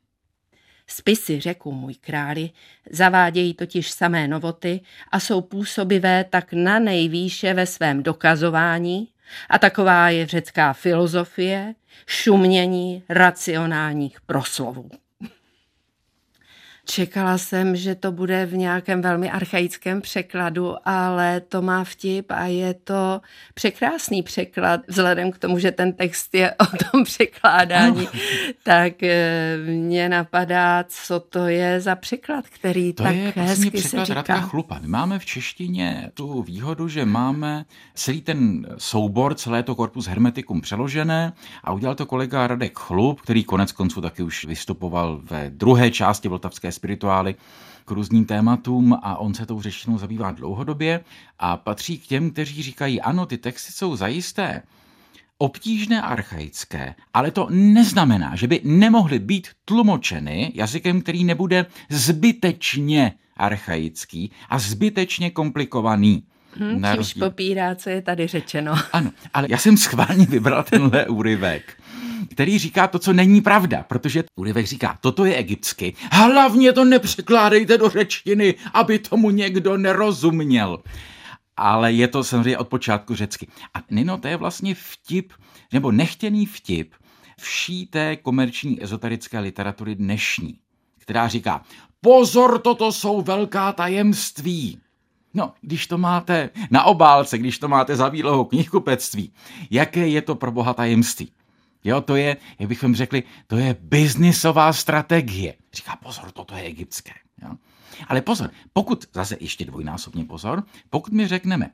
Spisy 0.87 1.39
řeku 1.39 1.71
můj 1.71 1.93
králi 1.93 2.49
zavádějí 2.89 3.53
totiž 3.53 3.91
samé 3.91 4.27
novoty 4.27 4.81
a 5.11 5.19
jsou 5.19 5.41
působivé 5.41 6.23
tak 6.23 6.53
na 6.53 6.79
nejvýše 6.79 7.53
ve 7.53 7.65
svém 7.65 8.03
dokazování, 8.03 9.07
a 9.49 9.59
taková 9.59 10.09
je 10.09 10.25
řecká 10.25 10.73
filozofie, 10.73 11.75
šumění 12.05 13.03
racionálních 13.09 14.21
proslovů. 14.21 14.89
Čekala 16.89 17.37
jsem, 17.37 17.75
že 17.75 17.95
to 17.95 18.11
bude 18.11 18.45
v 18.45 18.57
nějakém 18.57 19.01
velmi 19.01 19.31
archaickém 19.31 20.01
překladu, 20.01 20.75
ale 20.85 21.41
to 21.41 21.61
má 21.61 21.83
vtip 21.83 22.31
a 22.31 22.45
je 22.45 22.73
to 22.73 23.21
překrásný 23.53 24.23
překlad, 24.23 24.81
vzhledem 24.87 25.31
k 25.31 25.37
tomu, 25.37 25.59
že 25.59 25.71
ten 25.71 25.93
text 25.93 26.35
je 26.35 26.51
o 26.51 26.65
tom 26.65 27.03
překládání, 27.03 28.07
tak 28.63 29.03
eh, 29.03 29.57
mě 29.65 30.09
napadá, 30.09 30.83
co 30.87 31.19
to 31.19 31.47
je 31.47 31.81
za 31.81 31.95
překlad, 31.95 32.45
který 32.49 32.93
to 32.93 33.03
tak 33.03 33.15
je 33.15 33.33
hezky 33.35 33.71
překlad 33.71 34.07
se 34.07 34.13
Radka 34.13 34.35
říká. 34.35 34.47
Chlupa. 34.47 34.79
My 34.81 34.87
máme 34.87 35.19
v 35.19 35.25
češtině 35.25 36.11
tu 36.13 36.41
výhodu, 36.41 36.87
že 36.87 37.05
máme 37.05 37.65
celý 37.93 38.21
ten 38.21 38.67
soubor, 38.77 39.35
celé 39.35 39.63
to 39.63 39.75
korpus 39.75 40.07
hermeticum 40.07 40.61
přeložené 40.61 41.33
a 41.63 41.73
udělal 41.73 41.95
to 41.95 42.05
kolega 42.05 42.47
Radek 42.47 42.79
Chlup, 42.79 43.21
který 43.21 43.43
konec 43.43 43.71
konců 43.71 44.01
taky 44.01 44.23
už 44.23 44.45
vystupoval 44.45 45.21
ve 45.23 45.49
druhé 45.49 45.91
části 45.91 46.27
Vltavské 46.27 46.71
spirituály 46.77 47.35
k 47.85 47.91
různým 47.91 48.25
tématům 48.25 48.93
a 49.01 49.17
on 49.17 49.33
se 49.33 49.45
tou 49.45 49.61
řeštinou 49.61 49.97
zabývá 49.97 50.31
dlouhodobě 50.31 50.99
a 51.39 51.57
patří 51.57 51.97
k 51.97 52.07
těm, 52.07 52.31
kteří 52.31 52.63
říkají, 52.63 53.01
ano, 53.01 53.25
ty 53.25 53.37
texty 53.37 53.73
jsou 53.73 53.95
zajisté 53.95 54.61
obtížné 55.37 56.01
archaické, 56.01 56.95
ale 57.13 57.31
to 57.31 57.47
neznamená, 57.49 58.35
že 58.35 58.47
by 58.47 58.61
nemohly 58.63 59.19
být 59.19 59.47
tlumočeny 59.65 60.51
jazykem, 60.55 61.01
který 61.01 61.23
nebude 61.23 61.65
zbytečně 61.89 63.13
archaický 63.37 64.31
a 64.49 64.59
zbytečně 64.59 65.29
komplikovaný. 65.31 66.23
Hm, 66.59 66.81
Na 66.81 66.95
čímž 66.95 67.13
popírá, 67.13 67.75
co 67.75 67.89
je 67.89 68.01
tady 68.01 68.27
řečeno. 68.27 68.75
Ano, 68.93 69.11
ale 69.33 69.47
já 69.49 69.57
jsem 69.57 69.77
schválně 69.77 70.25
vybral 70.25 70.63
tenhle 70.63 71.07
úryvek, 71.07 71.81
který 72.37 72.59
říká 72.59 72.87
to, 72.87 72.99
co 72.99 73.13
není 73.13 73.41
pravda, 73.41 73.83
protože 73.83 74.23
úryvek 74.35 74.65
říká, 74.65 74.97
toto 75.01 75.25
je 75.25 75.35
egyptsky, 75.35 75.93
hlavně 76.11 76.73
to 76.73 76.85
nepřekládejte 76.85 77.77
do 77.77 77.89
řečtiny, 77.89 78.55
aby 78.73 78.99
tomu 78.99 79.29
někdo 79.29 79.77
nerozuměl. 79.77 80.79
Ale 81.55 81.93
je 81.93 82.07
to 82.07 82.23
samozřejmě 82.23 82.57
od 82.57 82.67
počátku 82.67 83.15
řecky. 83.15 83.47
A 83.73 83.77
Nino, 83.91 84.17
to 84.17 84.27
je 84.27 84.37
vlastně 84.37 84.75
vtip, 84.75 85.33
nebo 85.73 85.91
nechtěný 85.91 86.45
vtip 86.45 86.93
vší 87.39 87.85
té 87.85 88.15
komerční 88.15 88.83
ezoterické 88.83 89.39
literatury 89.39 89.95
dnešní, 89.95 90.59
která 90.97 91.27
říká, 91.27 91.61
pozor, 92.01 92.59
toto 92.59 92.91
jsou 92.91 93.21
velká 93.21 93.73
tajemství. 93.73 94.79
No, 95.33 95.53
když 95.61 95.87
to 95.87 95.97
máte 95.97 96.49
na 96.71 96.83
obálce, 96.83 97.37
když 97.37 97.59
to 97.59 97.67
máte 97.67 97.95
za 97.95 98.09
bílého 98.09 98.45
knihkupectví, 98.45 99.33
jaké 99.71 100.07
je 100.07 100.21
to 100.21 100.35
pro 100.35 100.51
boha 100.51 100.73
tajemství? 100.73 101.31
Jo, 101.87 102.01
to 102.01 102.15
je, 102.15 102.37
jak 102.59 102.69
bychom 102.69 102.95
řekli, 102.95 103.23
to 103.47 103.57
je 103.57 103.75
biznisová 103.81 104.73
strategie. 104.73 105.53
Říká, 105.73 105.95
pozor, 105.95 106.31
toto 106.31 106.55
je 106.55 106.61
egyptské. 106.61 107.11
Jo? 107.41 107.49
Ale 108.07 108.21
pozor, 108.21 108.49
pokud, 108.73 109.05
zase 109.13 109.37
ještě 109.39 109.65
dvojnásobně 109.65 110.25
pozor, 110.25 110.63
pokud 110.89 111.13
my 111.13 111.27
řekneme, 111.27 111.71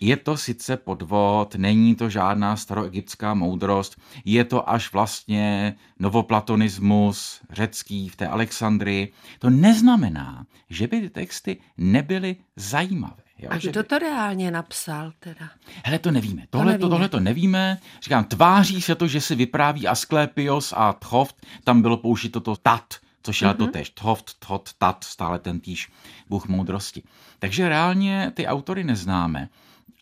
je 0.00 0.16
to 0.16 0.36
sice 0.36 0.76
podvod, 0.76 1.54
není 1.54 1.94
to 1.94 2.10
žádná 2.10 2.56
staroegyptská 2.56 3.34
moudrost, 3.34 4.00
je 4.24 4.44
to 4.44 4.70
až 4.70 4.92
vlastně 4.92 5.76
novoplatonismus 5.98 7.40
řecký 7.50 8.08
v 8.08 8.16
té 8.16 8.28
Alexandrii. 8.28 9.12
To 9.38 9.50
neznamená, 9.50 10.46
že 10.70 10.86
by 10.86 11.00
ty 11.00 11.10
texty 11.10 11.60
nebyly 11.76 12.36
zajímavé. 12.56 13.25
Jo? 13.38 13.48
A 13.52 13.58
Že 13.58 13.70
kdo 13.70 13.82
to 13.82 13.98
reálně 13.98 14.50
napsal 14.50 15.12
teda? 15.18 15.50
Hele, 15.84 15.98
to 15.98 16.10
nevíme. 16.10 16.46
Tohle 16.50 16.64
to, 16.64 16.70
nevíme. 16.72 16.90
tohle 16.90 17.08
to 17.08 17.20
nevíme. 17.20 17.78
Říkám, 18.02 18.24
tváří 18.24 18.82
se 18.82 18.94
to, 18.94 19.06
že 19.06 19.20
si 19.20 19.34
vypráví 19.34 19.88
Asklepios 19.88 20.74
a 20.76 20.92
Tchoft. 20.92 21.46
Tam 21.64 21.82
bylo 21.82 21.96
použito 21.96 22.40
to 22.40 22.56
tat, 22.56 22.94
což 23.22 23.42
je 23.42 23.48
mm-hmm. 23.48 23.56
to 23.56 23.66
tež. 23.66 23.90
Tchoft, 23.90 24.38
Thot, 24.38 24.70
tat, 24.78 25.04
stále 25.04 25.38
ten 25.38 25.60
týž 25.60 25.88
bůh 26.28 26.46
moudrosti. 26.46 27.02
Takže 27.38 27.68
reálně 27.68 28.32
ty 28.34 28.46
autory 28.46 28.84
neznáme. 28.84 29.48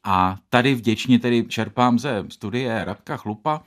A 0.05 0.37
tady 0.49 0.75
vděčně 0.75 1.19
tedy 1.19 1.45
čerpám 1.49 1.99
ze 1.99 2.25
studie 2.29 2.85
Radka 2.85 3.17
Chlupa. 3.17 3.63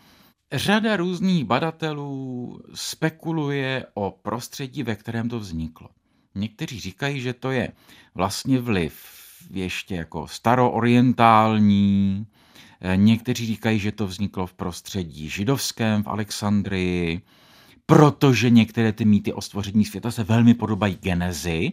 Řada 0.52 0.98
různých 0.98 1.46
badatelů 1.46 2.60
spekuluje 2.74 3.86
o 3.94 4.12
prostředí, 4.12 4.84
ve 4.84 4.96
kterém 4.96 5.30
to 5.30 5.40
vzniklo. 5.40 5.90
Někteří 6.36 6.80
říkají, 6.80 7.22
že 7.22 7.34
to 7.34 7.52
je 7.52 7.72
vlastně 8.16 8.60
vliv 8.60 9.17
ještě 9.52 9.96
jako 9.96 10.28
staroorientální, 10.28 12.26
Eh, 12.82 12.98
někteří 12.98 13.46
říkají, 13.46 13.80
že 13.80 13.92
to 13.92 14.08
vzniklo 14.08 14.48
v 14.48 14.54
prostředí 14.54 15.30
židovském 15.30 16.04
v 16.04 16.08
Alexandrii, 16.08 17.22
protože 17.86 18.50
některé 18.50 18.94
ty 18.94 19.06
mýty 19.06 19.34
o 19.34 19.42
stvoření 19.42 19.86
světa 19.86 20.12
se 20.12 20.24
velmi 20.24 20.54
podobají 20.54 20.98
genezi, 21.02 21.72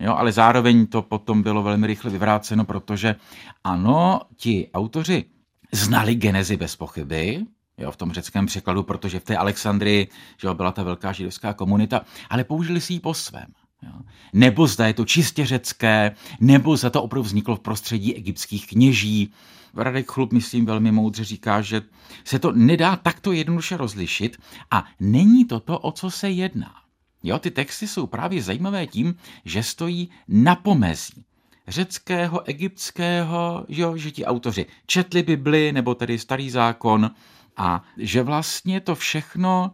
Jo, 0.00 0.14
ale 0.14 0.32
zároveň 0.32 0.86
to 0.86 1.02
potom 1.02 1.42
bylo 1.42 1.62
velmi 1.62 1.86
rychle 1.86 2.10
vyvráceno, 2.10 2.64
protože 2.64 3.16
ano, 3.64 4.20
ti 4.36 4.70
autoři 4.74 5.24
znali 5.72 6.14
genezi 6.14 6.56
bez 6.56 6.76
pochyby, 6.76 7.46
jo, 7.78 7.90
v 7.90 7.96
tom 7.96 8.12
řeckém 8.12 8.46
překladu, 8.46 8.82
protože 8.82 9.20
v 9.20 9.24
té 9.24 9.36
Alexandrii 9.36 10.08
že 10.40 10.48
jo, 10.48 10.54
byla 10.54 10.72
ta 10.72 10.82
velká 10.82 11.12
židovská 11.12 11.52
komunita, 11.52 12.00
ale 12.30 12.44
použili 12.44 12.80
si 12.80 12.92
ji 12.92 13.00
po 13.00 13.14
svém. 13.14 13.46
Nebo 14.32 14.66
zda 14.66 14.86
je 14.86 14.94
to 14.94 15.04
čistě 15.04 15.46
řecké, 15.46 16.14
nebo 16.40 16.76
za 16.76 16.90
to 16.90 17.02
opravdu 17.02 17.22
vzniklo 17.22 17.56
v 17.56 17.60
prostředí 17.60 18.16
egyptských 18.16 18.66
kněží. 18.66 19.32
Radek 19.76 20.10
Chlup, 20.10 20.32
myslím, 20.32 20.66
velmi 20.66 20.92
moudře 20.92 21.24
říká, 21.24 21.62
že 21.62 21.82
se 22.24 22.38
to 22.38 22.52
nedá 22.52 22.96
takto 22.96 23.32
jednoduše 23.32 23.76
rozlišit 23.76 24.36
a 24.70 24.84
není 25.00 25.44
to 25.44 25.60
to, 25.60 25.78
o 25.78 25.92
co 25.92 26.10
se 26.10 26.30
jedná. 26.30 26.74
Jo, 27.22 27.38
ty 27.38 27.50
texty 27.50 27.88
jsou 27.88 28.06
právě 28.06 28.42
zajímavé 28.42 28.86
tím, 28.86 29.14
že 29.44 29.62
stojí 29.62 30.10
na 30.28 30.56
pomezí 30.56 31.24
řeckého, 31.68 32.48
egyptského, 32.48 33.64
jo, 33.68 33.96
že 33.96 34.10
ti 34.10 34.24
autoři 34.24 34.66
četli 34.86 35.22
Bibli, 35.22 35.72
nebo 35.72 35.94
tedy 35.94 36.18
starý 36.18 36.50
zákon, 36.50 37.10
a 37.56 37.84
že 37.96 38.22
vlastně 38.22 38.80
to 38.80 38.94
všechno 38.94 39.72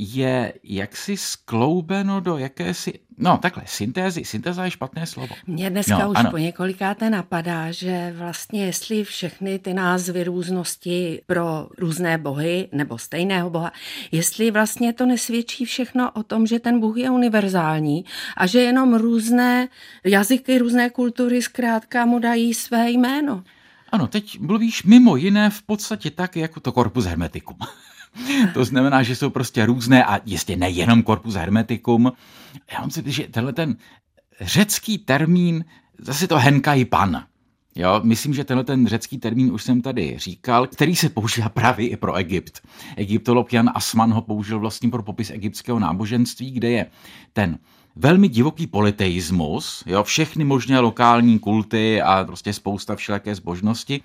je 0.00 0.52
jaksi 0.62 1.16
skloubeno 1.16 2.20
do 2.20 2.38
jakési, 2.38 2.92
no 3.18 3.38
takhle, 3.38 3.62
syntézy, 3.66 4.24
syntéza 4.24 4.64
je 4.64 4.70
špatné 4.70 5.06
slovo. 5.06 5.34
Mně 5.46 5.70
dneska 5.70 5.98
No, 5.98 6.10
už 6.10 6.16
ano. 6.16 6.30
po 6.30 6.38
několikáté 6.38 7.10
napadá, 7.10 7.72
že 7.72 8.14
vlastně 8.18 8.66
jestli 8.66 9.04
všechny 9.04 9.58
ty 9.58 9.74
názvy 9.74 10.24
různosti 10.24 11.20
pro 11.26 11.68
různé 11.78 12.18
bohy 12.18 12.68
nebo 12.72 12.98
stejného 12.98 13.50
boha, 13.50 13.72
jestli 14.12 14.50
vlastně 14.50 14.92
to 14.92 15.06
nesvědčí 15.06 15.64
všechno 15.64 16.10
o 16.10 16.22
tom, 16.22 16.46
že 16.46 16.58
ten 16.58 16.80
bůh 16.80 16.96
je 16.96 17.10
univerzální 17.10 18.04
a 18.36 18.46
že 18.46 18.60
jenom 18.60 18.94
různé 18.94 19.68
jazyky, 20.04 20.58
různé 20.58 20.90
kultury 20.90 21.42
zkrátka 21.42 22.06
mu 22.06 22.18
dají 22.18 22.54
své 22.54 22.90
jméno. 22.90 23.44
Ano, 23.92 24.06
teď 24.06 24.40
mluvíš 24.40 24.82
mimo 24.82 25.16
jiné 25.16 25.50
v 25.50 25.62
podstatě 25.62 26.10
tak, 26.10 26.36
jako 26.36 26.60
to 26.60 26.72
corpus 26.72 27.04
hermeticum. 27.04 27.56
to 28.54 28.64
znamená, 28.64 29.02
že 29.02 29.16
jsou 29.16 29.30
prostě 29.30 29.66
různé 29.66 30.04
a 30.04 30.20
jistě 30.24 30.56
nejenom 30.56 31.02
corpus 31.02 31.34
hermeticum. 31.34 32.12
Já 32.72 32.80
mám 32.80 32.90
si 32.90 33.02
že 33.06 33.28
tenhle 33.30 33.52
ten 33.52 33.76
řecký 34.40 34.98
termín, 34.98 35.64
zase 35.98 36.28
to 36.28 36.38
henkai 36.38 36.84
pan, 36.84 37.24
Jo, 37.78 38.00
myslím, 38.04 38.34
že 38.34 38.44
tenhle 38.44 38.64
ten 38.64 38.86
řecký 38.86 39.18
termín 39.18 39.52
už 39.52 39.62
jsem 39.62 39.82
tady 39.82 40.14
říkal, 40.18 40.66
který 40.66 40.96
se 40.96 41.08
používá 41.08 41.48
právě 41.48 41.88
i 41.88 41.96
pro 41.96 42.14
Egypt. 42.14 42.60
Egyptolog 42.96 43.52
Jan 43.52 43.70
Asman 43.74 44.12
ho 44.12 44.22
použil 44.22 44.58
vlastně 44.58 44.88
pro 44.88 45.02
popis 45.02 45.30
egyptského 45.30 45.78
náboženství, 45.78 46.50
kde 46.50 46.70
je 46.70 46.86
ten 47.32 47.58
velmi 47.96 48.28
divoký 48.28 48.66
politeismus, 48.66 49.82
jo, 49.86 50.04
všechny 50.04 50.44
možné 50.44 50.80
lokální 50.80 51.38
kulty 51.38 52.02
a 52.02 52.24
prostě 52.24 52.52
spousta 52.52 52.96
všelijaké 52.96 53.34
zbožnosti. 53.34 54.00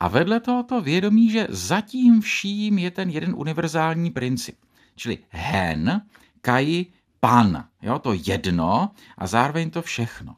A 0.00 0.08
vedle 0.08 0.40
tohoto 0.40 0.80
vědomí, 0.80 1.30
že 1.30 1.46
zatím 1.50 2.20
vším 2.20 2.78
je 2.78 2.90
ten 2.90 3.10
jeden 3.10 3.34
univerzální 3.36 4.10
princip. 4.10 4.56
Čili 4.96 5.18
hen, 5.28 6.02
kai, 6.40 6.86
pan. 7.20 7.64
Jo, 7.82 7.98
to 7.98 8.12
jedno 8.12 8.90
a 9.18 9.26
zároveň 9.26 9.70
to 9.70 9.82
všechno. 9.82 10.36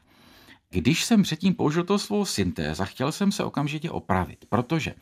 Když 0.71 1.05
jsem 1.05 1.23
předtím 1.23 1.55
použil 1.55 1.85
to 1.85 1.99
svou 1.99 2.25
syntéza, 2.25 2.85
chtěl 2.85 3.13
jsem 3.13 3.33
se 3.33 3.45
okamžitě 3.45 3.91
opravit, 3.91 4.45
protože 4.49 4.95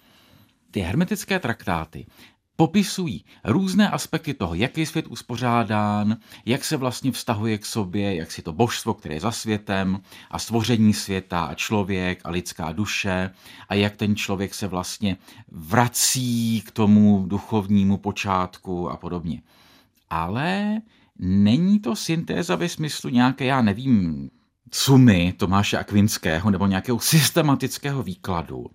ty 0.71 0.81
hermetické 0.81 1.39
traktáty 1.39 2.07
popisují 2.57 3.25
různé 3.45 3.91
aspekty 3.91 4.35
toho, 4.35 4.55
jak 4.55 4.79
je 4.79 4.87
svět 4.87 5.07
uspořádán, 5.07 6.17
jak 6.47 6.65
se 6.65 6.77
vlastně 6.77 7.13
vztahuje 7.13 7.59
k 7.59 7.67
sobě, 7.67 8.15
jak 8.17 8.33
si 8.33 8.43
to 8.43 8.53
božstvo, 8.53 8.95
které 8.95 9.15
je 9.15 9.21
za 9.21 9.31
světem 9.31 10.01
a 10.31 10.39
stvoření 10.39 10.95
světa 10.95 11.45
a 11.45 11.55
člověk 11.55 12.21
a 12.25 12.31
lidská 12.31 12.73
duše 12.73 13.31
a 13.69 13.75
jak 13.75 13.97
ten 13.97 14.17
člověk 14.17 14.55
se 14.55 14.67
vlastně 14.67 15.17
vrací 15.49 16.63
k 16.67 16.71
tomu 16.71 17.25
duchovnímu 17.27 17.97
počátku 17.97 18.91
a 18.91 18.97
podobně. 18.97 19.43
Ale 20.11 20.81
není 21.19 21.81
to 21.81 21.97
syntéza 21.97 22.57
ve 22.57 22.69
smyslu 22.69 23.11
nějaké, 23.11 23.45
já 23.45 23.63
nevím, 23.63 24.31
sumy 24.73 25.35
Tomáše 25.37 25.79
Akvinského 25.79 26.51
nebo 26.51 26.67
nějakého 26.67 27.01
systematického 27.01 28.03
výkladu. 28.03 28.67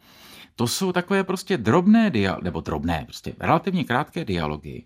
To 0.60 0.68
jsou 0.68 0.92
takové 0.92 1.24
prostě 1.24 1.58
drobné 1.58 2.10
dialogy, 2.10 2.44
nebo 2.44 2.62
drobné, 2.62 3.04
prostě 3.06 3.36
relativně 3.40 3.84
krátké 3.84 4.26
dialogy, 4.26 4.84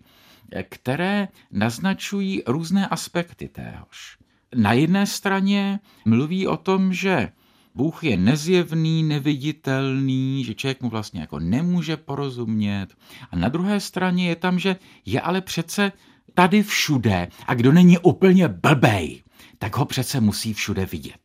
které 0.68 1.28
naznačují 1.50 2.42
různé 2.46 2.88
aspekty 2.88 3.48
téhož. 3.48 4.18
Na 4.54 4.72
jedné 4.72 5.06
straně 5.06 5.80
mluví 6.04 6.46
o 6.46 6.56
tom, 6.56 6.92
že 6.92 7.32
Bůh 7.74 8.04
je 8.04 8.16
nezjevný, 8.16 9.02
neviditelný, 9.02 10.44
že 10.44 10.54
člověk 10.54 10.82
mu 10.82 10.88
vlastně 10.88 11.20
jako 11.20 11.40
nemůže 11.40 11.96
porozumět. 11.96 12.86
A 13.30 13.36
na 13.36 13.48
druhé 13.48 13.80
straně 13.80 14.28
je 14.28 14.36
tam, 14.36 14.58
že 14.58 14.76
je 15.06 15.20
ale 15.20 15.40
přece 15.40 15.92
tady 16.34 16.62
všude 16.62 17.28
a 17.46 17.54
kdo 17.54 17.72
není 17.72 17.98
úplně 17.98 18.48
blbej, 18.48 19.22
tak 19.58 19.76
ho 19.76 19.84
přece 19.84 20.20
musí 20.20 20.54
všude 20.54 20.86
vidět. 20.86 21.23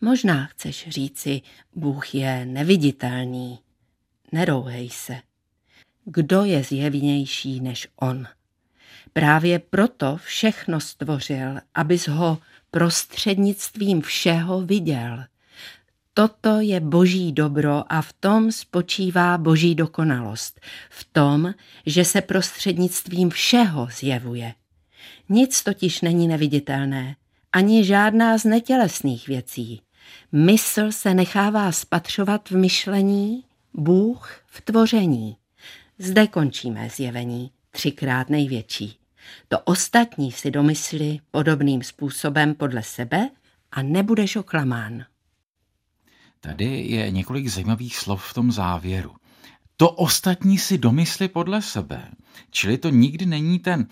Možná 0.00 0.46
chceš 0.46 0.88
říci, 0.88 1.40
Bůh 1.74 2.14
je 2.14 2.46
neviditelný. 2.46 3.58
Nerouhej 4.32 4.90
se. 4.90 5.20
Kdo 6.04 6.44
je 6.44 6.62
zjevnější 6.62 7.60
než 7.60 7.88
on? 7.96 8.26
Právě 9.12 9.58
proto 9.58 10.16
všechno 10.16 10.80
stvořil, 10.80 11.58
abys 11.74 12.08
ho 12.08 12.38
prostřednictvím 12.70 14.02
všeho 14.02 14.60
viděl. 14.60 15.24
Toto 16.14 16.60
je 16.60 16.80
boží 16.80 17.32
dobro 17.32 17.92
a 17.92 18.02
v 18.02 18.12
tom 18.12 18.52
spočívá 18.52 19.38
boží 19.38 19.74
dokonalost. 19.74 20.60
V 20.90 21.04
tom, 21.12 21.54
že 21.86 22.04
se 22.04 22.20
prostřednictvím 22.20 23.30
všeho 23.30 23.88
zjevuje. 23.98 24.54
Nic 25.28 25.62
totiž 25.62 26.00
není 26.00 26.28
neviditelné, 26.28 27.16
ani 27.52 27.84
žádná 27.84 28.38
z 28.38 28.44
netělesných 28.44 29.28
věcí. 29.28 29.80
Mysl 30.32 30.92
se 30.92 31.14
nechává 31.14 31.72
spatřovat 31.72 32.50
v 32.50 32.56
myšlení, 32.56 33.44
Bůh 33.74 34.42
v 34.46 34.60
tvoření. 34.60 35.36
Zde 35.98 36.26
končíme 36.26 36.90
zjevení, 36.90 37.50
třikrát 37.70 38.30
největší. 38.30 38.98
To 39.48 39.58
ostatní 39.58 40.32
si 40.32 40.50
domysli 40.50 41.18
podobným 41.30 41.82
způsobem 41.82 42.54
podle 42.54 42.82
sebe 42.82 43.30
a 43.72 43.82
nebudeš 43.82 44.36
oklamán. 44.36 45.04
Tady 46.40 46.80
je 46.80 47.10
několik 47.10 47.48
zajímavých 47.48 47.96
slov 47.96 48.24
v 48.24 48.34
tom 48.34 48.52
závěru. 48.52 49.14
To 49.76 49.90
ostatní 49.90 50.58
si 50.58 50.78
domysli 50.78 51.28
podle 51.28 51.62
sebe. 51.62 52.08
Čili 52.50 52.78
to 52.78 52.88
nikdy 52.88 53.26
není 53.26 53.58
ten 53.58 53.86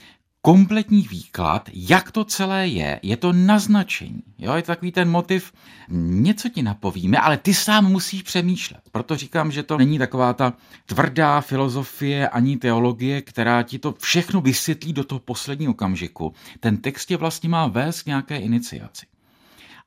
kompletní 0.46 1.02
výklad, 1.02 1.70
jak 1.74 2.12
to 2.12 2.24
celé 2.24 2.68
je, 2.68 3.00
je 3.02 3.16
to 3.16 3.32
naznačení. 3.32 4.22
Jo, 4.38 4.54
je 4.54 4.62
to 4.62 4.66
takový 4.66 4.92
ten 4.92 5.10
motiv, 5.10 5.52
něco 5.90 6.48
ti 6.48 6.62
napovíme, 6.62 7.18
ale 7.18 7.36
ty 7.36 7.54
sám 7.54 7.84
musíš 7.84 8.22
přemýšlet. 8.22 8.80
Proto 8.92 9.16
říkám, 9.16 9.50
že 9.50 9.62
to 9.62 9.78
není 9.78 9.98
taková 9.98 10.32
ta 10.32 10.52
tvrdá 10.86 11.40
filozofie 11.40 12.28
ani 12.28 12.56
teologie, 12.56 13.22
která 13.22 13.62
ti 13.62 13.78
to 13.78 13.92
všechno 13.92 14.40
vysvětlí 14.40 14.92
do 14.92 15.04
toho 15.04 15.18
posledního 15.18 15.72
okamžiku. 15.72 16.34
Ten 16.60 16.76
text 16.76 17.10
je 17.10 17.16
vlastně 17.16 17.48
má 17.48 17.66
vést 17.66 18.02
k 18.02 18.06
nějaké 18.06 18.36
iniciaci. 18.36 19.06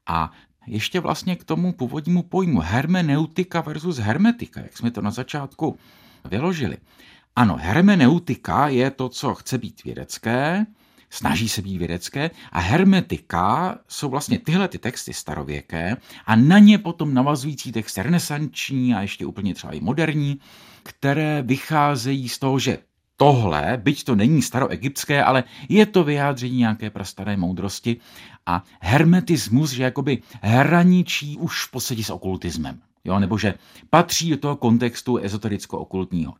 A 0.08 0.32
ještě 0.68 1.00
vlastně 1.00 1.36
k 1.36 1.44
tomu 1.44 1.74
původnímu 1.74 2.24
pojmu 2.24 2.60
hermeneutika 2.60 3.62
versus 3.62 3.98
hermetika, 3.98 4.62
jak 4.62 4.78
jsme 4.78 4.92
to 4.92 5.02
na 5.02 5.12
začátku 5.12 5.78
vyložili. 6.26 6.78
Ano, 7.40 7.58
hermeneutika 7.62 8.68
je 8.68 8.92
to, 8.92 9.10
co 9.10 9.36
chce 9.36 9.58
být 9.58 9.84
vědecké, 9.84 10.66
snaží 11.10 11.50
se 11.50 11.62
být 11.62 11.78
vědecké 11.78 12.32
a 12.52 12.60
hermetika 12.60 13.78
jsou 13.88 14.10
vlastně 14.10 14.40
tyhle 14.40 14.68
ty 14.68 14.78
texty 14.78 15.14
starověké 15.14 15.98
a 16.26 16.36
na 16.36 16.60
ně 16.60 16.78
potom 16.78 17.14
navazující 17.14 17.72
texty 17.72 18.02
renesanční 18.02 18.96
a 18.96 19.02
ještě 19.02 19.26
úplně 19.26 19.54
třeba 19.54 19.74
i 19.74 19.80
moderní, 19.80 20.40
které 20.84 21.42
vycházejí 21.42 22.30
z 22.30 22.40
toho, 22.40 22.60
že 22.60 22.78
tohle, 23.18 23.80
byť 23.84 24.04
to 24.04 24.16
není 24.16 24.42
staroegyptské, 24.42 25.24
ale 25.24 25.44
je 25.70 25.86
to 25.86 26.04
vyjádření 26.04 26.58
nějaké 26.58 26.90
prastaré 26.90 27.38
moudrosti 27.38 27.98
a 28.46 28.64
hermetismus, 28.82 29.72
že 29.72 29.84
jakoby 29.84 30.22
hraničí 30.42 31.38
už 31.38 31.66
v 31.66 31.72
podstatě 31.72 32.04
s 32.04 32.10
okultismem, 32.10 32.82
jo? 33.04 33.20
nebo 33.20 33.38
že 33.38 33.54
patří 33.90 34.30
do 34.30 34.38
toho 34.38 34.56
kontextu 34.56 35.18
ezotericko-okultního. 35.18 36.34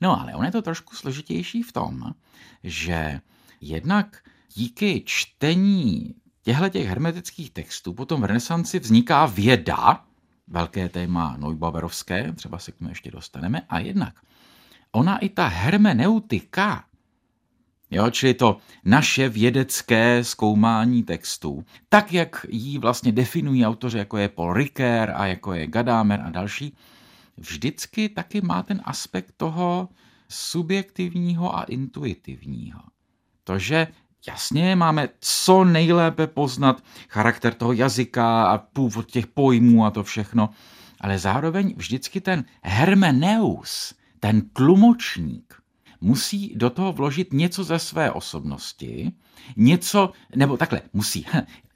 No 0.00 0.20
ale 0.20 0.34
on 0.34 0.44
je 0.44 0.52
to 0.52 0.62
trošku 0.62 0.96
složitější 0.96 1.62
v 1.62 1.72
tom, 1.72 2.14
že 2.64 3.20
jednak 3.60 4.22
díky 4.54 5.02
čtení 5.06 6.14
těchto 6.42 6.68
těch 6.68 6.86
hermetických 6.86 7.50
textů 7.50 7.92
potom 7.92 8.20
v 8.20 8.24
renesanci 8.24 8.78
vzniká 8.78 9.26
věda, 9.26 10.04
velké 10.48 10.88
téma 10.88 11.36
Neubauerovské, 11.38 12.32
třeba 12.32 12.58
se 12.58 12.72
k 12.72 12.76
tomu 12.76 12.90
ještě 12.90 13.10
dostaneme, 13.10 13.60
a 13.68 13.78
jednak 13.78 14.14
ona 14.92 15.18
i 15.18 15.28
ta 15.28 15.46
hermeneutika, 15.46 16.84
jo, 17.90 18.10
čili 18.10 18.34
to 18.34 18.58
naše 18.84 19.28
vědecké 19.28 20.24
zkoumání 20.24 21.02
textů, 21.02 21.64
tak 21.88 22.12
jak 22.12 22.46
ji 22.48 22.78
vlastně 22.78 23.12
definují 23.12 23.66
autoři, 23.66 23.98
jako 23.98 24.16
je 24.16 24.28
Paul 24.28 24.52
Ricoeur 24.52 25.10
a 25.14 25.26
jako 25.26 25.52
je 25.52 25.66
Gadamer 25.66 26.20
a 26.20 26.30
další, 26.30 26.76
vždycky 27.36 28.08
taky 28.08 28.40
má 28.40 28.62
ten 28.62 28.80
aspekt 28.84 29.34
toho 29.36 29.88
subjektivního 30.28 31.56
a 31.56 31.62
intuitivního. 31.62 32.80
To, 33.44 33.58
že 33.58 33.86
jasně 34.26 34.76
máme 34.76 35.08
co 35.20 35.64
nejlépe 35.64 36.26
poznat 36.26 36.84
charakter 37.08 37.54
toho 37.54 37.72
jazyka 37.72 38.46
a 38.46 38.58
původ 38.58 39.10
těch 39.10 39.26
pojmů 39.26 39.84
a 39.84 39.90
to 39.90 40.04
všechno, 40.04 40.50
ale 41.00 41.18
zároveň 41.18 41.74
vždycky 41.76 42.20
ten 42.20 42.44
hermeneus, 42.62 43.94
ten 44.20 44.48
tlumočník, 44.48 45.63
musí 46.00 46.52
do 46.56 46.70
toho 46.70 46.92
vložit 46.92 47.32
něco 47.32 47.64
ze 47.64 47.78
své 47.78 48.10
osobnosti, 48.10 49.12
něco, 49.56 50.12
nebo 50.36 50.56
takhle, 50.56 50.80
musí. 50.92 51.26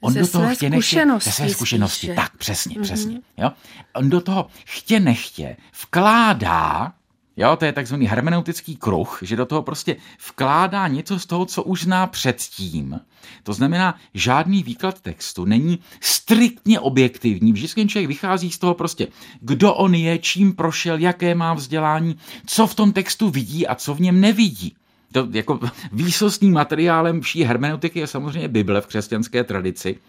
On 0.01 0.13
ze 0.13 0.19
do 0.19 0.27
toho 0.27 0.55
chtě 0.55 0.69
nechtě, 0.69 1.05
ze 1.19 1.31
své 1.31 1.49
zkušenosti, 1.49 2.07
spíše. 2.07 2.13
tak 2.13 2.37
přesně, 2.37 2.75
mm-hmm. 2.75 2.81
přesně. 2.81 3.21
Jo? 3.37 3.51
On 3.95 4.09
do 4.09 4.21
toho 4.21 4.47
chtě 4.65 4.99
nechtě 4.99 5.57
vkládá 5.81 6.93
Jo, 7.39 7.55
to 7.55 7.65
je 7.65 7.73
takzvaný 7.73 8.05
hermeneutický 8.05 8.75
kruh, 8.75 9.19
že 9.21 9.35
do 9.35 9.45
toho 9.45 9.61
prostě 9.61 9.95
vkládá 10.29 10.87
něco 10.87 11.19
z 11.19 11.25
toho, 11.25 11.45
co 11.45 11.63
už 11.63 11.83
zná 11.83 12.07
předtím. 12.07 12.99
To 13.43 13.53
znamená, 13.53 13.95
žádný 14.13 14.63
výklad 14.63 15.01
textu 15.01 15.45
není 15.45 15.79
striktně 16.01 16.79
objektivní. 16.79 17.53
Vždycky 17.53 17.87
člověk 17.87 18.07
vychází 18.07 18.51
z 18.51 18.57
toho 18.57 18.73
prostě, 18.73 19.07
kdo 19.41 19.73
on 19.73 19.95
je, 19.95 20.17
čím 20.17 20.53
prošel, 20.53 20.97
jaké 20.97 21.35
má 21.35 21.53
vzdělání, 21.53 22.15
co 22.45 22.67
v 22.67 22.75
tom 22.75 22.91
textu 22.91 23.29
vidí 23.29 23.67
a 23.67 23.75
co 23.75 23.93
v 23.93 24.01
něm 24.01 24.21
nevidí. 24.21 24.75
To 25.11 25.27
jako 25.31 25.59
výsostným 25.91 26.53
materiálem 26.53 27.21
vší 27.21 27.43
hermeneutiky 27.43 27.99
je 27.99 28.07
samozřejmě 28.07 28.47
Bible 28.47 28.81
v 28.81 28.87
křesťanské 28.87 29.43
tradici 29.43 29.99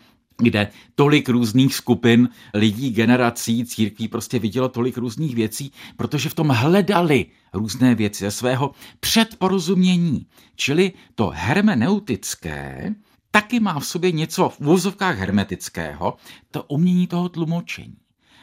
kde 0.42 0.68
tolik 0.94 1.28
různých 1.28 1.74
skupin 1.74 2.28
lidí, 2.54 2.90
generací, 2.90 3.64
církví 3.64 4.08
prostě 4.08 4.38
vidělo 4.38 4.68
tolik 4.68 4.98
různých 4.98 5.34
věcí, 5.34 5.72
protože 5.96 6.28
v 6.28 6.34
tom 6.34 6.48
hledali 6.48 7.26
různé 7.52 7.94
věci 7.94 8.24
ze 8.24 8.30
svého 8.30 8.70
předporozumění. 9.00 10.26
Čili 10.56 10.92
to 11.14 11.32
hermeneutické 11.34 12.94
taky 13.30 13.60
má 13.60 13.80
v 13.80 13.86
sobě 13.86 14.12
něco 14.12 14.48
v 14.48 14.60
úvozovkách 14.60 15.18
hermetického, 15.18 16.16
to 16.50 16.62
umění 16.62 17.06
toho 17.06 17.28
tlumočení. 17.28 17.96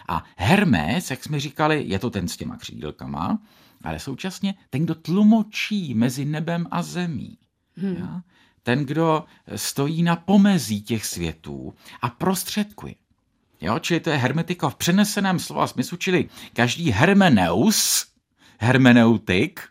A 0.10 0.23
Hermes, 0.38 1.12
jak 1.12 1.23
jsme 1.23 1.39
říkali, 1.39 1.83
je 1.88 1.99
to 1.99 2.10
ten 2.10 2.27
s 2.27 2.38
těma 2.38 2.57
křídlkama, 2.57 3.39
ale 3.83 3.99
současně 3.99 4.55
ten, 4.69 4.83
kdo 4.83 4.95
tlumočí 4.95 5.93
mezi 5.93 6.25
nebem 6.25 6.67
a 6.71 6.81
zemí. 6.81 7.38
Hmm. 7.75 7.95
Ja? 7.95 8.21
Ten, 8.67 8.86
kdo 8.86 9.23
stojí 9.56 10.03
na 10.03 10.15
pomezí 10.15 10.82
těch 10.82 11.06
světů 11.06 11.73
a 12.01 12.10
prostředkuje. 12.10 12.95
Jo, 13.62 13.80
čili 13.80 13.99
to 13.99 14.10
je 14.10 14.17
hermetika 14.17 14.69
v 14.69 14.75
přeneseném 14.75 15.39
slova 15.39 15.67
smyslu, 15.67 15.97
čili 15.97 16.30
každý 16.53 16.91
hermeneus, 16.91 18.08
hermeneutik, 18.60 19.62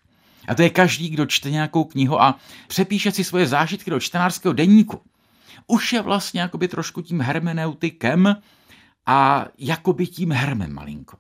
a 0.49 0.55
to 0.55 0.63
je 0.63 0.71
každý, 0.71 1.09
kdo 1.09 1.27
čte 1.27 1.51
nějakou 1.51 1.85
knihu 1.85 2.23
a 2.23 2.39
přepíše 2.69 3.13
si 3.13 3.25
svoje 3.25 3.47
zážitky 3.47 3.91
do 3.91 4.01
čtenářského 4.01 4.53
deníku. 4.53 5.01
Už 5.67 5.93
je 5.93 6.03
vlastně 6.03 6.41
jakoby 6.41 6.69
trošku 6.69 7.03
tím 7.03 7.21
hermeneutikem 7.21 8.37
a 9.07 9.47
jakoby 9.59 10.07
tím 10.07 10.33
hermem 10.33 10.73
malinko. 10.73 11.17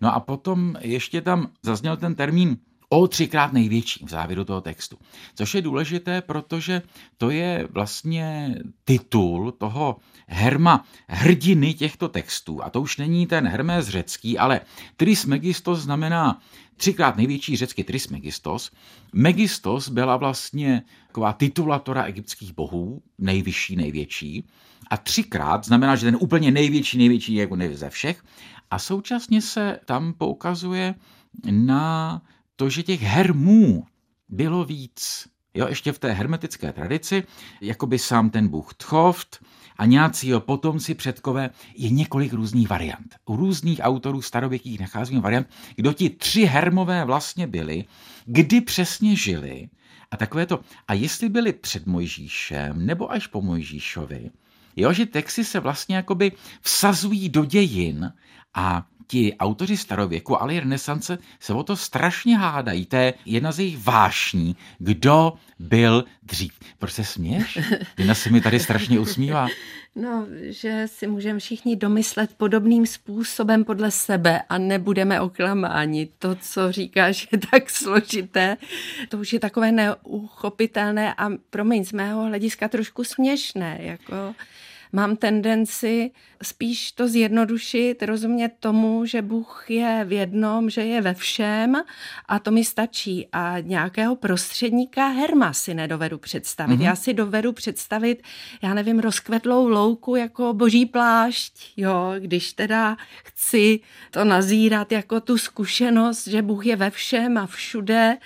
No 0.00 0.14
a 0.14 0.20
potom 0.20 0.76
ještě 0.80 1.20
tam 1.20 1.50
zazněl 1.62 1.96
ten 1.96 2.14
termín 2.14 2.56
o 2.88 3.08
třikrát 3.08 3.52
největší 3.52 4.04
v 4.04 4.10
závěru 4.10 4.44
toho 4.44 4.60
textu. 4.60 4.98
Což 5.34 5.54
je 5.54 5.62
důležité, 5.62 6.22
protože 6.22 6.82
to 7.18 7.30
je 7.30 7.68
vlastně 7.70 8.54
titul 8.84 9.52
toho 9.52 9.96
Herma, 10.26 10.84
hrdiny 11.08 11.74
těchto 11.74 12.08
textů. 12.08 12.64
A 12.64 12.70
to 12.70 12.80
už 12.80 12.96
není 12.96 13.26
ten 13.26 13.48
Hermes 13.48 13.88
řecký, 13.88 14.38
ale 14.38 14.60
Trismegistos 14.96 15.80
znamená 15.80 16.40
třikrát 16.76 17.16
největší 17.16 17.56
řecky 17.56 17.84
Trismegistos. 17.84 18.70
Megistos 19.12 19.88
byla 19.88 20.16
vlastně 20.16 20.82
taková 21.06 21.32
titulatora 21.32 22.02
egyptských 22.02 22.52
bohů, 22.52 23.02
nejvyšší, 23.18 23.76
největší. 23.76 24.44
A 24.90 24.96
třikrát 24.96 25.64
znamená, 25.64 25.96
že 25.96 26.06
ten 26.06 26.16
úplně 26.20 26.50
největší, 26.50 26.98
největší 26.98 27.34
jako 27.34 27.56
ze 27.72 27.90
všech. 27.90 28.24
A 28.70 28.78
současně 28.78 29.42
se 29.42 29.78
tam 29.84 30.12
poukazuje 30.12 30.94
na 31.50 32.22
to, 32.56 32.68
že 32.68 32.82
těch 32.82 33.02
hermů 33.02 33.84
bylo 34.28 34.64
víc. 34.64 35.28
Jo, 35.54 35.66
ještě 35.68 35.92
v 35.92 35.98
té 35.98 36.12
hermetické 36.12 36.72
tradici, 36.72 37.24
jako 37.60 37.86
by 37.86 37.98
sám 37.98 38.30
ten 38.30 38.48
bůh 38.48 38.74
Tchoft 38.74 39.44
a 39.76 39.86
nějací 39.86 40.28
jeho 40.28 40.40
potomci 40.40 40.94
předkové, 40.94 41.50
je 41.76 41.90
několik 41.90 42.32
různých 42.32 42.68
variant. 42.68 43.16
U 43.24 43.36
různých 43.36 43.80
autorů 43.82 44.22
starověkých 44.22 44.80
nacházíme 44.80 45.20
variant, 45.20 45.48
kdo 45.76 45.92
ti 45.92 46.10
tři 46.10 46.44
hermové 46.44 47.04
vlastně 47.04 47.46
byli, 47.46 47.84
kdy 48.24 48.60
přesně 48.60 49.16
žili 49.16 49.68
a 50.10 50.16
takové 50.16 50.46
to. 50.46 50.60
A 50.88 50.94
jestli 50.94 51.28
byli 51.28 51.52
před 51.52 51.86
Mojžíšem 51.86 52.86
nebo 52.86 53.12
až 53.12 53.26
po 53.26 53.42
Mojžíšovi, 53.42 54.30
jo, 54.76 54.92
že 54.92 55.06
texty 55.06 55.44
se 55.44 55.60
vlastně 55.60 55.96
jakoby 55.96 56.32
vsazují 56.60 57.28
do 57.28 57.44
dějin 57.44 58.12
a 58.54 58.86
ti 59.06 59.36
autoři 59.36 59.76
starověku, 59.76 60.42
ale 60.42 60.54
i 60.54 60.60
renesance 60.60 61.18
se 61.40 61.52
o 61.52 61.62
to 61.62 61.76
strašně 61.76 62.38
hádají. 62.38 62.86
To 62.86 62.96
je 62.96 63.14
jedna 63.24 63.52
z 63.52 63.58
jejich 63.58 63.78
vášní, 63.84 64.56
kdo 64.78 65.32
byl 65.58 66.04
dřív. 66.22 66.52
Proč 66.78 66.92
se 66.92 67.04
směš? 67.04 67.58
Dina 67.96 68.14
se 68.14 68.30
mi 68.30 68.40
tady 68.40 68.60
strašně 68.60 68.98
usmívá. 68.98 69.48
No, 69.98 70.26
že 70.40 70.82
si 70.86 71.06
můžeme 71.06 71.38
všichni 71.38 71.76
domyslet 71.76 72.34
podobným 72.36 72.86
způsobem 72.86 73.64
podle 73.64 73.90
sebe 73.90 74.42
a 74.48 74.58
nebudeme 74.58 75.20
oklamáni. 75.20 76.08
To, 76.18 76.34
co 76.34 76.72
říkáš, 76.72 77.28
je 77.32 77.38
tak 77.38 77.70
složité. 77.70 78.56
To 79.08 79.18
už 79.18 79.32
je 79.32 79.40
takové 79.40 79.72
neuchopitelné 79.72 81.14
a 81.14 81.30
promiň, 81.50 81.84
z 81.84 81.92
mého 81.92 82.24
hlediska 82.24 82.68
trošku 82.68 83.04
směšné. 83.04 83.78
Jako 83.80 84.34
mám 84.92 85.16
tendenci 85.16 86.10
spíš 86.42 86.92
to 86.92 87.08
zjednodušit, 87.08 88.02
rozumět 88.02 88.52
tomu, 88.60 89.06
že 89.06 89.22
Bůh 89.22 89.64
je 89.68 90.04
v 90.08 90.12
jednom, 90.12 90.70
že 90.70 90.80
je 90.80 91.00
ve 91.00 91.14
všem 91.14 91.76
a 92.28 92.38
to 92.38 92.50
mi 92.50 92.64
stačí. 92.64 93.28
A 93.32 93.56
nějakého 93.60 94.16
prostředníka 94.16 95.08
Herma 95.08 95.52
si 95.52 95.74
nedovedu 95.74 96.18
představit. 96.18 96.76
Mm-hmm. 96.76 96.84
Já 96.84 96.96
si 96.96 97.14
dovedu 97.14 97.52
představit, 97.52 98.22
já 98.62 98.74
nevím, 98.74 98.98
rozkvetlou 98.98 99.68
louku 99.68 100.16
jako 100.16 100.54
boží 100.54 100.86
plášť, 100.86 101.72
jo, 101.76 102.14
když 102.18 102.52
teda 102.52 102.96
chci 103.24 103.80
to 104.10 104.24
nazírat 104.24 104.92
jako 104.92 105.20
tu 105.20 105.38
zkušenost, 105.38 106.26
že 106.26 106.42
Bůh 106.42 106.66
je 106.66 106.76
ve 106.76 106.90
všem 106.90 107.38
a 107.38 107.46
všude, 107.46 108.16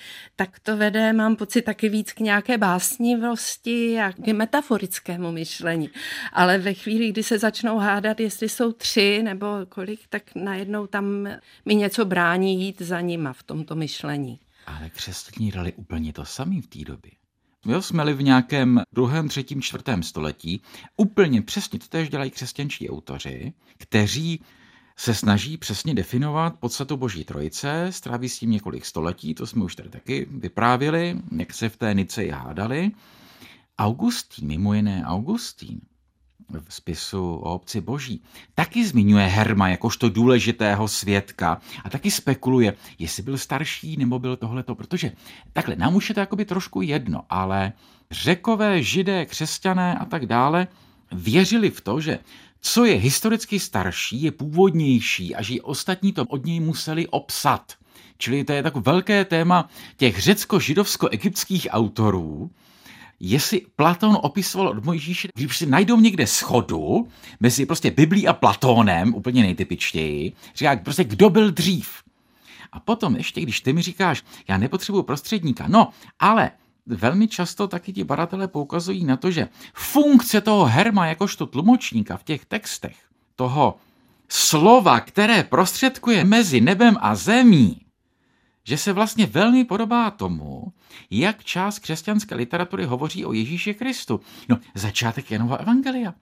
tak 0.40 0.60
to 0.60 0.76
vede, 0.76 1.12
mám 1.12 1.36
pocit, 1.36 1.62
taky 1.62 1.88
víc 1.88 2.12
k 2.12 2.20
nějaké 2.20 2.58
básnivosti 2.58 4.00
a 4.00 4.12
k 4.12 4.26
metaforickému 4.26 5.32
myšlení. 5.32 5.90
Ale 6.32 6.58
ve 6.58 6.74
chvíli, 6.74 7.08
kdy 7.08 7.22
se 7.22 7.38
začnou 7.38 7.78
hádat, 7.78 8.20
jestli 8.20 8.48
jsou 8.48 8.72
tři 8.72 9.22
nebo 9.22 9.46
kolik, 9.68 10.00
tak 10.08 10.22
najednou 10.34 10.86
tam 10.86 11.28
mi 11.64 11.74
něco 11.74 12.04
brání 12.04 12.64
jít 12.64 12.82
za 12.82 13.00
nima 13.00 13.32
v 13.32 13.42
tomto 13.42 13.74
myšlení. 13.74 14.40
Ale 14.66 14.90
křesťaní 14.90 15.50
dali 15.50 15.72
úplně 15.72 16.12
to 16.12 16.24
samý 16.24 16.60
v 16.60 16.66
té 16.66 16.78
době. 16.84 17.12
Jo, 17.66 17.82
jsme-li 17.82 18.14
v 18.14 18.22
nějakém 18.22 18.82
druhém, 18.92 19.28
třetím, 19.28 19.62
čtvrtém 19.62 20.02
století, 20.02 20.62
úplně 20.96 21.42
přesně 21.42 21.78
to 21.78 21.86
tež 21.88 22.08
dělají 22.08 22.30
křesťanští 22.30 22.90
autoři, 22.90 23.52
kteří 23.78 24.40
se 25.00 25.14
snaží 25.14 25.56
přesně 25.56 25.94
definovat 25.94 26.54
podstatu 26.60 26.96
Boží 26.96 27.24
trojice, 27.24 27.86
stráví 27.90 28.28
s 28.28 28.38
tím 28.38 28.50
několik 28.50 28.86
století, 28.86 29.34
to 29.34 29.46
jsme 29.46 29.64
už 29.64 29.76
tady 29.76 29.88
taky 29.88 30.26
vyprávěli, 30.30 31.16
jak 31.36 31.52
se 31.52 31.68
v 31.68 31.76
té 31.76 31.94
Nice 31.94 32.32
hádali. 32.32 32.90
Augustín, 33.78 34.48
mimo 34.48 34.74
jiné 34.74 35.02
Augustín, 35.06 35.80
v 36.68 36.74
spisu 36.74 37.34
o 37.34 37.54
obci 37.54 37.80
boží, 37.80 38.22
taky 38.54 38.86
zmiňuje 38.86 39.26
Herma 39.26 39.68
jakožto 39.68 40.08
důležitého 40.08 40.88
svědka 40.88 41.60
a 41.84 41.90
taky 41.90 42.10
spekuluje, 42.10 42.74
jestli 42.98 43.22
byl 43.22 43.38
starší 43.38 43.96
nebo 43.96 44.18
byl 44.18 44.36
tohleto, 44.36 44.74
protože 44.74 45.12
takhle, 45.52 45.76
nám 45.76 45.94
už 45.94 46.08
je 46.08 46.14
to 46.14 46.20
jakoby 46.20 46.44
trošku 46.44 46.82
jedno, 46.82 47.24
ale 47.30 47.72
řekové, 48.10 48.82
židé, 48.82 49.26
křesťané 49.26 49.98
a 49.98 50.04
tak 50.04 50.26
dále 50.26 50.68
věřili 51.12 51.70
v 51.70 51.80
to, 51.80 52.00
že 52.00 52.18
co 52.60 52.84
je 52.84 52.94
historicky 52.94 53.60
starší, 53.60 54.22
je 54.22 54.32
původnější 54.32 55.34
a 55.34 55.42
že 55.42 55.62
ostatní 55.62 56.12
to 56.12 56.24
od 56.24 56.46
něj 56.46 56.60
museli 56.60 57.06
obsat. 57.06 57.72
Čili 58.18 58.44
to 58.44 58.52
je 58.52 58.62
tak 58.62 58.76
velké 58.76 59.24
téma 59.24 59.68
těch 59.96 60.18
řecko-židovsko-egyptských 60.18 61.66
autorů, 61.70 62.50
jestli 63.20 63.66
Platón 63.76 64.18
opisoval 64.22 64.68
od 64.68 64.84
Mojžíše, 64.84 65.28
když 65.34 65.56
si 65.56 65.66
najdou 65.66 66.00
někde 66.00 66.26
schodu 66.26 67.08
mezi 67.40 67.66
prostě 67.66 67.90
Biblí 67.90 68.28
a 68.28 68.32
Platónem, 68.32 69.14
úplně 69.14 69.42
nejtypičtěji, 69.42 70.32
říká 70.54 70.76
prostě, 70.76 71.04
kdo 71.04 71.30
byl 71.30 71.50
dřív. 71.50 71.90
A 72.72 72.80
potom 72.80 73.16
ještě, 73.16 73.40
když 73.40 73.60
ty 73.60 73.72
mi 73.72 73.82
říkáš, 73.82 74.22
já 74.48 74.58
nepotřebuji 74.58 75.02
prostředníka, 75.02 75.68
no, 75.68 75.88
ale 76.18 76.50
velmi 76.96 77.28
často 77.28 77.68
taky 77.68 77.92
ti 77.92 78.04
badatelé 78.04 78.48
poukazují 78.48 79.04
na 79.04 79.16
to, 79.16 79.30
že 79.30 79.48
funkce 79.74 80.40
toho 80.40 80.64
herma 80.64 81.06
jakožto 81.06 81.46
tlumočníka 81.46 82.16
v 82.16 82.24
těch 82.24 82.46
textech, 82.46 82.96
toho 83.36 83.76
slova, 84.28 85.00
které 85.00 85.42
prostředkuje 85.42 86.24
mezi 86.24 86.60
nebem 86.60 86.96
a 87.00 87.14
zemí, 87.14 87.80
že 88.64 88.78
se 88.78 88.92
vlastně 88.92 89.26
velmi 89.26 89.64
podobá 89.64 90.10
tomu, 90.10 90.72
jak 91.10 91.44
část 91.44 91.78
křesťanské 91.78 92.34
literatury 92.34 92.84
hovoří 92.84 93.24
o 93.24 93.32
Ježíši 93.32 93.74
Kristu. 93.74 94.20
No, 94.48 94.58
začátek 94.74 95.30
Janova 95.30 95.56
Evangelia. 95.56 96.14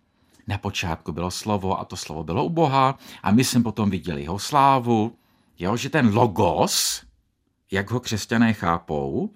Na 0.46 0.59
počátku 0.59 1.12
bylo 1.12 1.31
slovo 1.31 1.81
a 1.81 1.85
to 1.85 1.96
slovo 1.96 2.24
bylo 2.24 2.44
u 2.44 2.48
Boha 2.48 2.98
a 3.22 3.31
my 3.31 3.44
jsme 3.44 3.62
potom 3.62 3.90
viděli 3.90 4.22
jeho 4.22 4.38
slávu. 4.38 5.16
Jo, 5.59 5.76
že 5.76 5.90
ten 5.90 6.14
logos, 6.14 7.02
jak 7.70 7.90
ho 7.90 8.00
křesťané 8.00 8.52
chápou, 8.52 9.31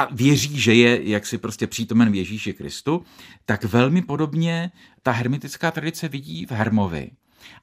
a 0.00 0.08
věří, 0.10 0.60
že 0.60 0.74
je 0.74 1.10
jaksi 1.10 1.38
prostě 1.38 1.66
přítomen 1.66 2.12
v 2.12 2.14
Ježíši 2.14 2.52
Kristu, 2.52 3.04
tak 3.44 3.64
velmi 3.64 4.02
podobně 4.02 4.70
ta 5.02 5.12
hermetická 5.12 5.70
tradice 5.70 6.08
vidí 6.08 6.46
v 6.46 6.50
Hermovi. 6.50 7.10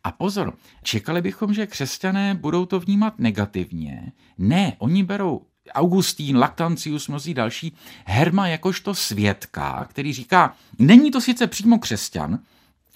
A 0.04 0.12
pozor, 0.12 0.54
čekali 0.84 1.22
bychom, 1.22 1.54
že 1.54 1.68
křesťané 1.68 2.36
budou 2.36 2.66
to 2.66 2.80
vnímat 2.80 3.20
negativně. 3.20 4.12
Ne, 4.38 4.74
oni 4.78 5.04
berou 5.04 5.42
Augustín, 5.72 6.38
Lactantius, 6.38 7.08
mnozí 7.08 7.34
další, 7.34 7.74
Herma 8.06 8.48
jakožto 8.48 8.96
svědka, 8.96 9.86
který 9.90 10.14
říká, 10.14 10.56
není 10.80 11.12
to 11.12 11.22
sice 11.22 11.48
přímo 11.48 11.80
křesťan, 11.80 12.40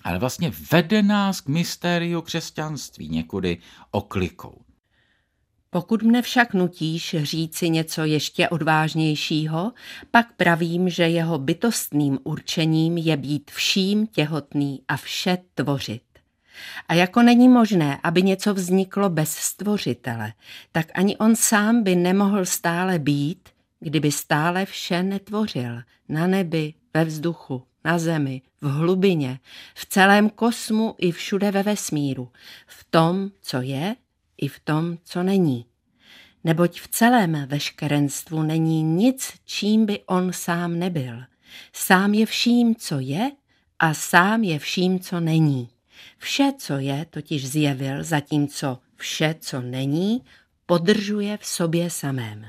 ale 0.04 0.19
vlastně 0.19 0.51
vede 0.71 1.01
nás 1.01 1.41
k 1.41 1.47
mystériu 1.47 2.21
křesťanství 2.21 3.10
někudy 3.10 3.58
oklikou. 3.91 4.62
Pokud 5.73 6.03
mne 6.03 6.21
však 6.21 6.53
nutíš 6.53 7.15
říci 7.23 7.69
něco 7.69 8.03
ještě 8.03 8.49
odvážnějšího, 8.49 9.71
pak 10.12 10.27
pravím, 10.38 10.89
že 10.89 11.03
jeho 11.03 11.38
bytostným 11.38 12.19
určením 12.23 12.97
je 12.97 13.17
být 13.17 13.51
vším 13.51 14.07
těhotný 14.07 14.81
a 14.88 14.97
vše 14.97 15.38
tvořit. 15.55 16.01
A 16.88 16.93
jako 16.93 17.21
není 17.21 17.49
možné, 17.49 17.99
aby 18.03 18.23
něco 18.23 18.53
vzniklo 18.53 19.10
bez 19.10 19.31
stvořitele, 19.31 20.34
tak 20.71 20.86
ani 20.95 21.17
on 21.17 21.36
sám 21.36 21.84
by 21.84 21.95
nemohl 21.95 22.45
stále 22.45 22.99
být, 22.99 23.49
kdyby 23.79 24.12
stále 24.12 24.65
vše 24.65 25.03
netvořil, 25.03 25.81
na 26.10 26.27
nebi, 26.27 26.73
ve 26.93 27.05
vzduchu, 27.05 27.63
na 27.86 27.99
zemi, 27.99 28.41
v 28.62 28.67
hlubině, 28.69 29.39
v 29.75 29.86
celém 29.86 30.29
kosmu 30.29 30.95
i 30.97 31.12
všude 31.12 31.51
ve 31.51 31.63
vesmíru, 31.63 32.31
v 32.67 32.86
tom, 32.89 33.31
co 33.41 33.62
je, 33.62 33.95
i 34.41 34.47
v 34.47 34.60
tom, 34.60 34.97
co 35.04 35.23
není. 35.23 35.65
Neboť 36.43 36.82
v 36.82 36.88
celém 36.88 37.45
veškerenstvu 37.47 38.43
není 38.43 38.84
nic, 38.84 39.34
čím 39.45 39.86
by 39.86 39.99
on 40.06 40.34
sám 40.34 40.80
nebyl. 40.80 41.23
Sám 41.73 42.13
je 42.13 42.25
vším, 42.25 42.75
co 42.75 42.99
je 42.99 43.32
a 43.80 43.93
sám 43.93 44.43
je 44.43 44.60
vším, 44.60 44.99
co 44.99 45.19
není. 45.19 45.69
Vše, 46.17 46.51
co 46.58 46.77
je, 46.77 47.06
totiž 47.10 47.49
zjevil, 47.49 48.04
zatímco 48.04 48.80
vše, 48.95 49.36
co 49.39 49.62
není, 49.62 50.21
podržuje 50.65 51.38
v 51.38 51.45
sobě 51.45 51.89
samém. 51.89 52.45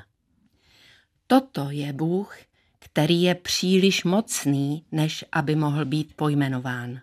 Toto 1.26 1.70
je 1.70 1.92
Bůh, 1.92 2.36
který 2.78 3.22
je 3.22 3.34
příliš 3.34 4.04
mocný, 4.04 4.84
než 4.92 5.24
aby 5.32 5.56
mohl 5.56 5.84
být 5.84 6.14
pojmenován. 6.16 7.00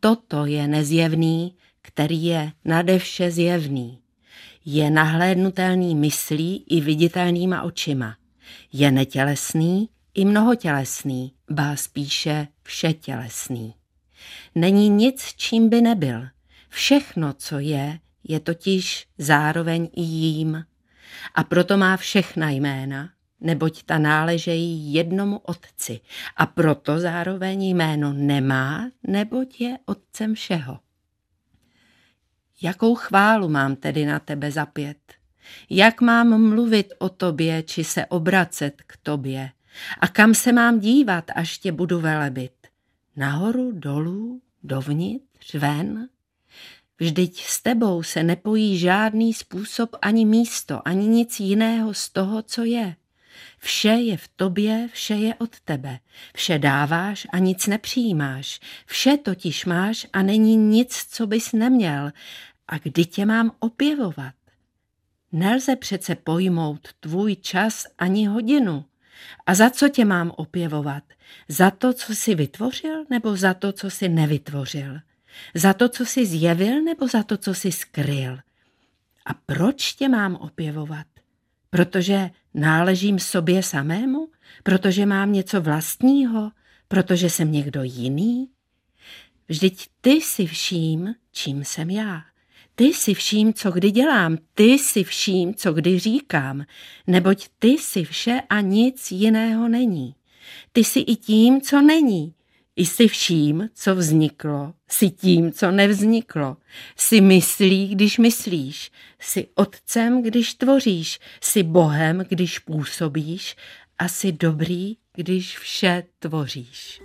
Toto 0.00 0.46
je 0.46 0.68
nezjevný, 0.68 1.56
který 1.86 2.24
je 2.24 2.52
nadevše 2.64 3.30
zjevný. 3.30 3.98
Je 4.64 4.90
nahlédnutelný 4.90 5.94
myslí 5.94 6.64
i 6.68 6.80
viditelnýma 6.80 7.62
očima. 7.62 8.16
Je 8.72 8.90
netělesný 8.90 9.88
i 10.14 10.24
mnohotělesný, 10.24 11.32
bá 11.50 11.76
spíše 11.76 12.48
všetělesný. 12.62 13.74
Není 14.54 14.88
nic, 14.88 15.34
čím 15.36 15.68
by 15.68 15.80
nebyl. 15.80 16.26
Všechno, 16.68 17.32
co 17.32 17.58
je, 17.58 17.98
je 18.24 18.40
totiž 18.40 19.06
zároveň 19.18 19.88
i 19.92 20.02
jím. 20.02 20.64
A 21.34 21.44
proto 21.44 21.76
má 21.76 21.96
všechna 21.96 22.50
jména, 22.50 23.10
neboť 23.40 23.82
ta 23.82 23.98
náležejí 23.98 24.94
jednomu 24.94 25.38
otci. 25.38 26.00
A 26.36 26.46
proto 26.46 26.98
zároveň 27.00 27.62
jméno 27.62 28.12
nemá, 28.12 28.90
neboť 29.06 29.60
je 29.60 29.78
otcem 29.86 30.34
všeho. 30.34 30.85
Jakou 32.62 32.94
chválu 32.94 33.48
mám 33.48 33.76
tedy 33.76 34.06
na 34.06 34.18
tebe 34.18 34.50
zapět? 34.50 34.98
Jak 35.70 36.00
mám 36.00 36.48
mluvit 36.48 36.92
o 36.98 37.08
tobě, 37.08 37.62
či 37.62 37.84
se 37.84 38.06
obracet 38.06 38.82
k 38.86 38.96
tobě? 39.02 39.50
A 40.00 40.08
kam 40.08 40.34
se 40.34 40.52
mám 40.52 40.80
dívat, 40.80 41.24
až 41.34 41.58
tě 41.58 41.72
budu 41.72 42.00
velebit? 42.00 42.52
Nahoru, 43.16 43.72
dolů, 43.72 44.40
dovnitř, 44.62 45.54
ven? 45.54 46.08
Vždyť 46.98 47.42
s 47.42 47.62
tebou 47.62 48.02
se 48.02 48.22
nepojí 48.22 48.78
žádný 48.78 49.34
způsob 49.34 49.96
ani 50.02 50.24
místo, 50.24 50.88
ani 50.88 51.06
nic 51.06 51.40
jiného 51.40 51.94
z 51.94 52.08
toho, 52.08 52.42
co 52.42 52.64
je. 52.64 52.96
Vše 53.58 53.88
je 53.88 54.16
v 54.16 54.28
tobě, 54.28 54.88
vše 54.92 55.14
je 55.14 55.34
od 55.34 55.60
tebe. 55.60 55.98
Vše 56.34 56.58
dáváš 56.58 57.26
a 57.32 57.38
nic 57.38 57.66
nepřijímáš. 57.66 58.60
Vše 58.86 59.16
totiž 59.16 59.64
máš 59.64 60.06
a 60.12 60.22
není 60.22 60.56
nic, 60.56 61.06
co 61.10 61.26
bys 61.26 61.52
neměl. 61.52 62.10
A 62.68 62.78
kdy 62.78 63.04
tě 63.04 63.26
mám 63.26 63.50
opěvovat? 63.58 64.34
Nelze 65.32 65.76
přece 65.76 66.14
pojmout 66.14 66.88
tvůj 67.00 67.36
čas 67.36 67.86
ani 67.98 68.26
hodinu. 68.26 68.84
A 69.46 69.54
za 69.54 69.70
co 69.70 69.88
tě 69.88 70.04
mám 70.04 70.32
opěvovat? 70.36 71.02
Za 71.48 71.70
to, 71.70 71.92
co 71.92 72.14
jsi 72.14 72.34
vytvořil, 72.34 73.04
nebo 73.10 73.36
za 73.36 73.54
to, 73.54 73.72
co 73.72 73.90
jsi 73.90 74.08
nevytvořil? 74.08 75.00
Za 75.54 75.72
to, 75.72 75.88
co 75.88 76.06
jsi 76.06 76.26
zjevil, 76.26 76.82
nebo 76.82 77.08
za 77.08 77.22
to, 77.22 77.36
co 77.36 77.54
jsi 77.54 77.72
skryl? 77.72 78.38
A 79.26 79.34
proč 79.46 79.92
tě 79.92 80.08
mám 80.08 80.36
opěvovat? 80.36 81.06
Protože 81.76 82.30
náležím 82.54 83.18
sobě 83.18 83.62
samému? 83.62 84.28
Protože 84.62 85.06
mám 85.06 85.32
něco 85.32 85.60
vlastního? 85.60 86.50
Protože 86.88 87.30
jsem 87.30 87.52
někdo 87.52 87.82
jiný? 87.82 88.48
Vždyť 89.48 89.86
ty 90.00 90.10
jsi 90.10 90.46
vším, 90.46 91.14
čím 91.32 91.64
jsem 91.64 91.90
já. 91.90 92.22
Ty 92.74 92.84
jsi 92.84 93.14
vším, 93.14 93.54
co 93.54 93.70
kdy 93.70 93.90
dělám, 93.90 94.38
ty 94.54 94.64
jsi 94.64 95.04
vším, 95.04 95.54
co 95.54 95.72
kdy 95.72 95.98
říkám, 95.98 96.64
neboť 97.06 97.46
ty 97.58 97.68
jsi 97.68 98.04
vše 98.04 98.40
a 98.48 98.60
nic 98.60 99.10
jiného 99.10 99.68
není. 99.68 100.14
Ty 100.72 100.84
jsi 100.84 101.00
i 101.00 101.16
tím, 101.16 101.60
co 101.60 101.82
není. 101.82 102.34
Jsi 102.78 103.08
vším, 103.08 103.68
co 103.74 103.94
vzniklo, 103.94 104.72
jsi 104.88 105.10
tím, 105.10 105.52
co 105.52 105.70
nevzniklo. 105.70 106.56
Jsi 106.96 107.20
myslí, 107.20 107.88
když 107.88 108.18
myslíš, 108.18 108.90
jsi 109.20 109.46
otcem, 109.54 110.22
když 110.22 110.54
tvoříš, 110.54 111.18
jsi 111.40 111.62
Bohem, 111.62 112.24
když 112.28 112.58
působíš 112.58 113.56
a 113.98 114.08
jsi 114.08 114.32
dobrý, 114.32 114.96
když 115.14 115.58
vše 115.58 116.02
tvoříš. 116.18 117.02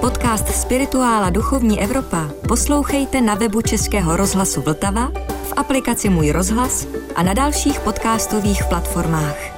Podcast 0.00 0.48
Spirituála 0.48 1.30
Duchovní 1.30 1.80
Evropa 1.80 2.30
poslouchejte 2.48 3.20
na 3.20 3.34
webu 3.34 3.62
Českého 3.62 4.16
rozhlasu 4.16 4.62
Vltava, 4.62 5.31
aplikaci 5.56 6.08
Můj 6.08 6.30
rozhlas 6.30 6.86
a 7.16 7.22
na 7.22 7.34
dalších 7.34 7.80
podcastových 7.80 8.64
platformách. 8.64 9.51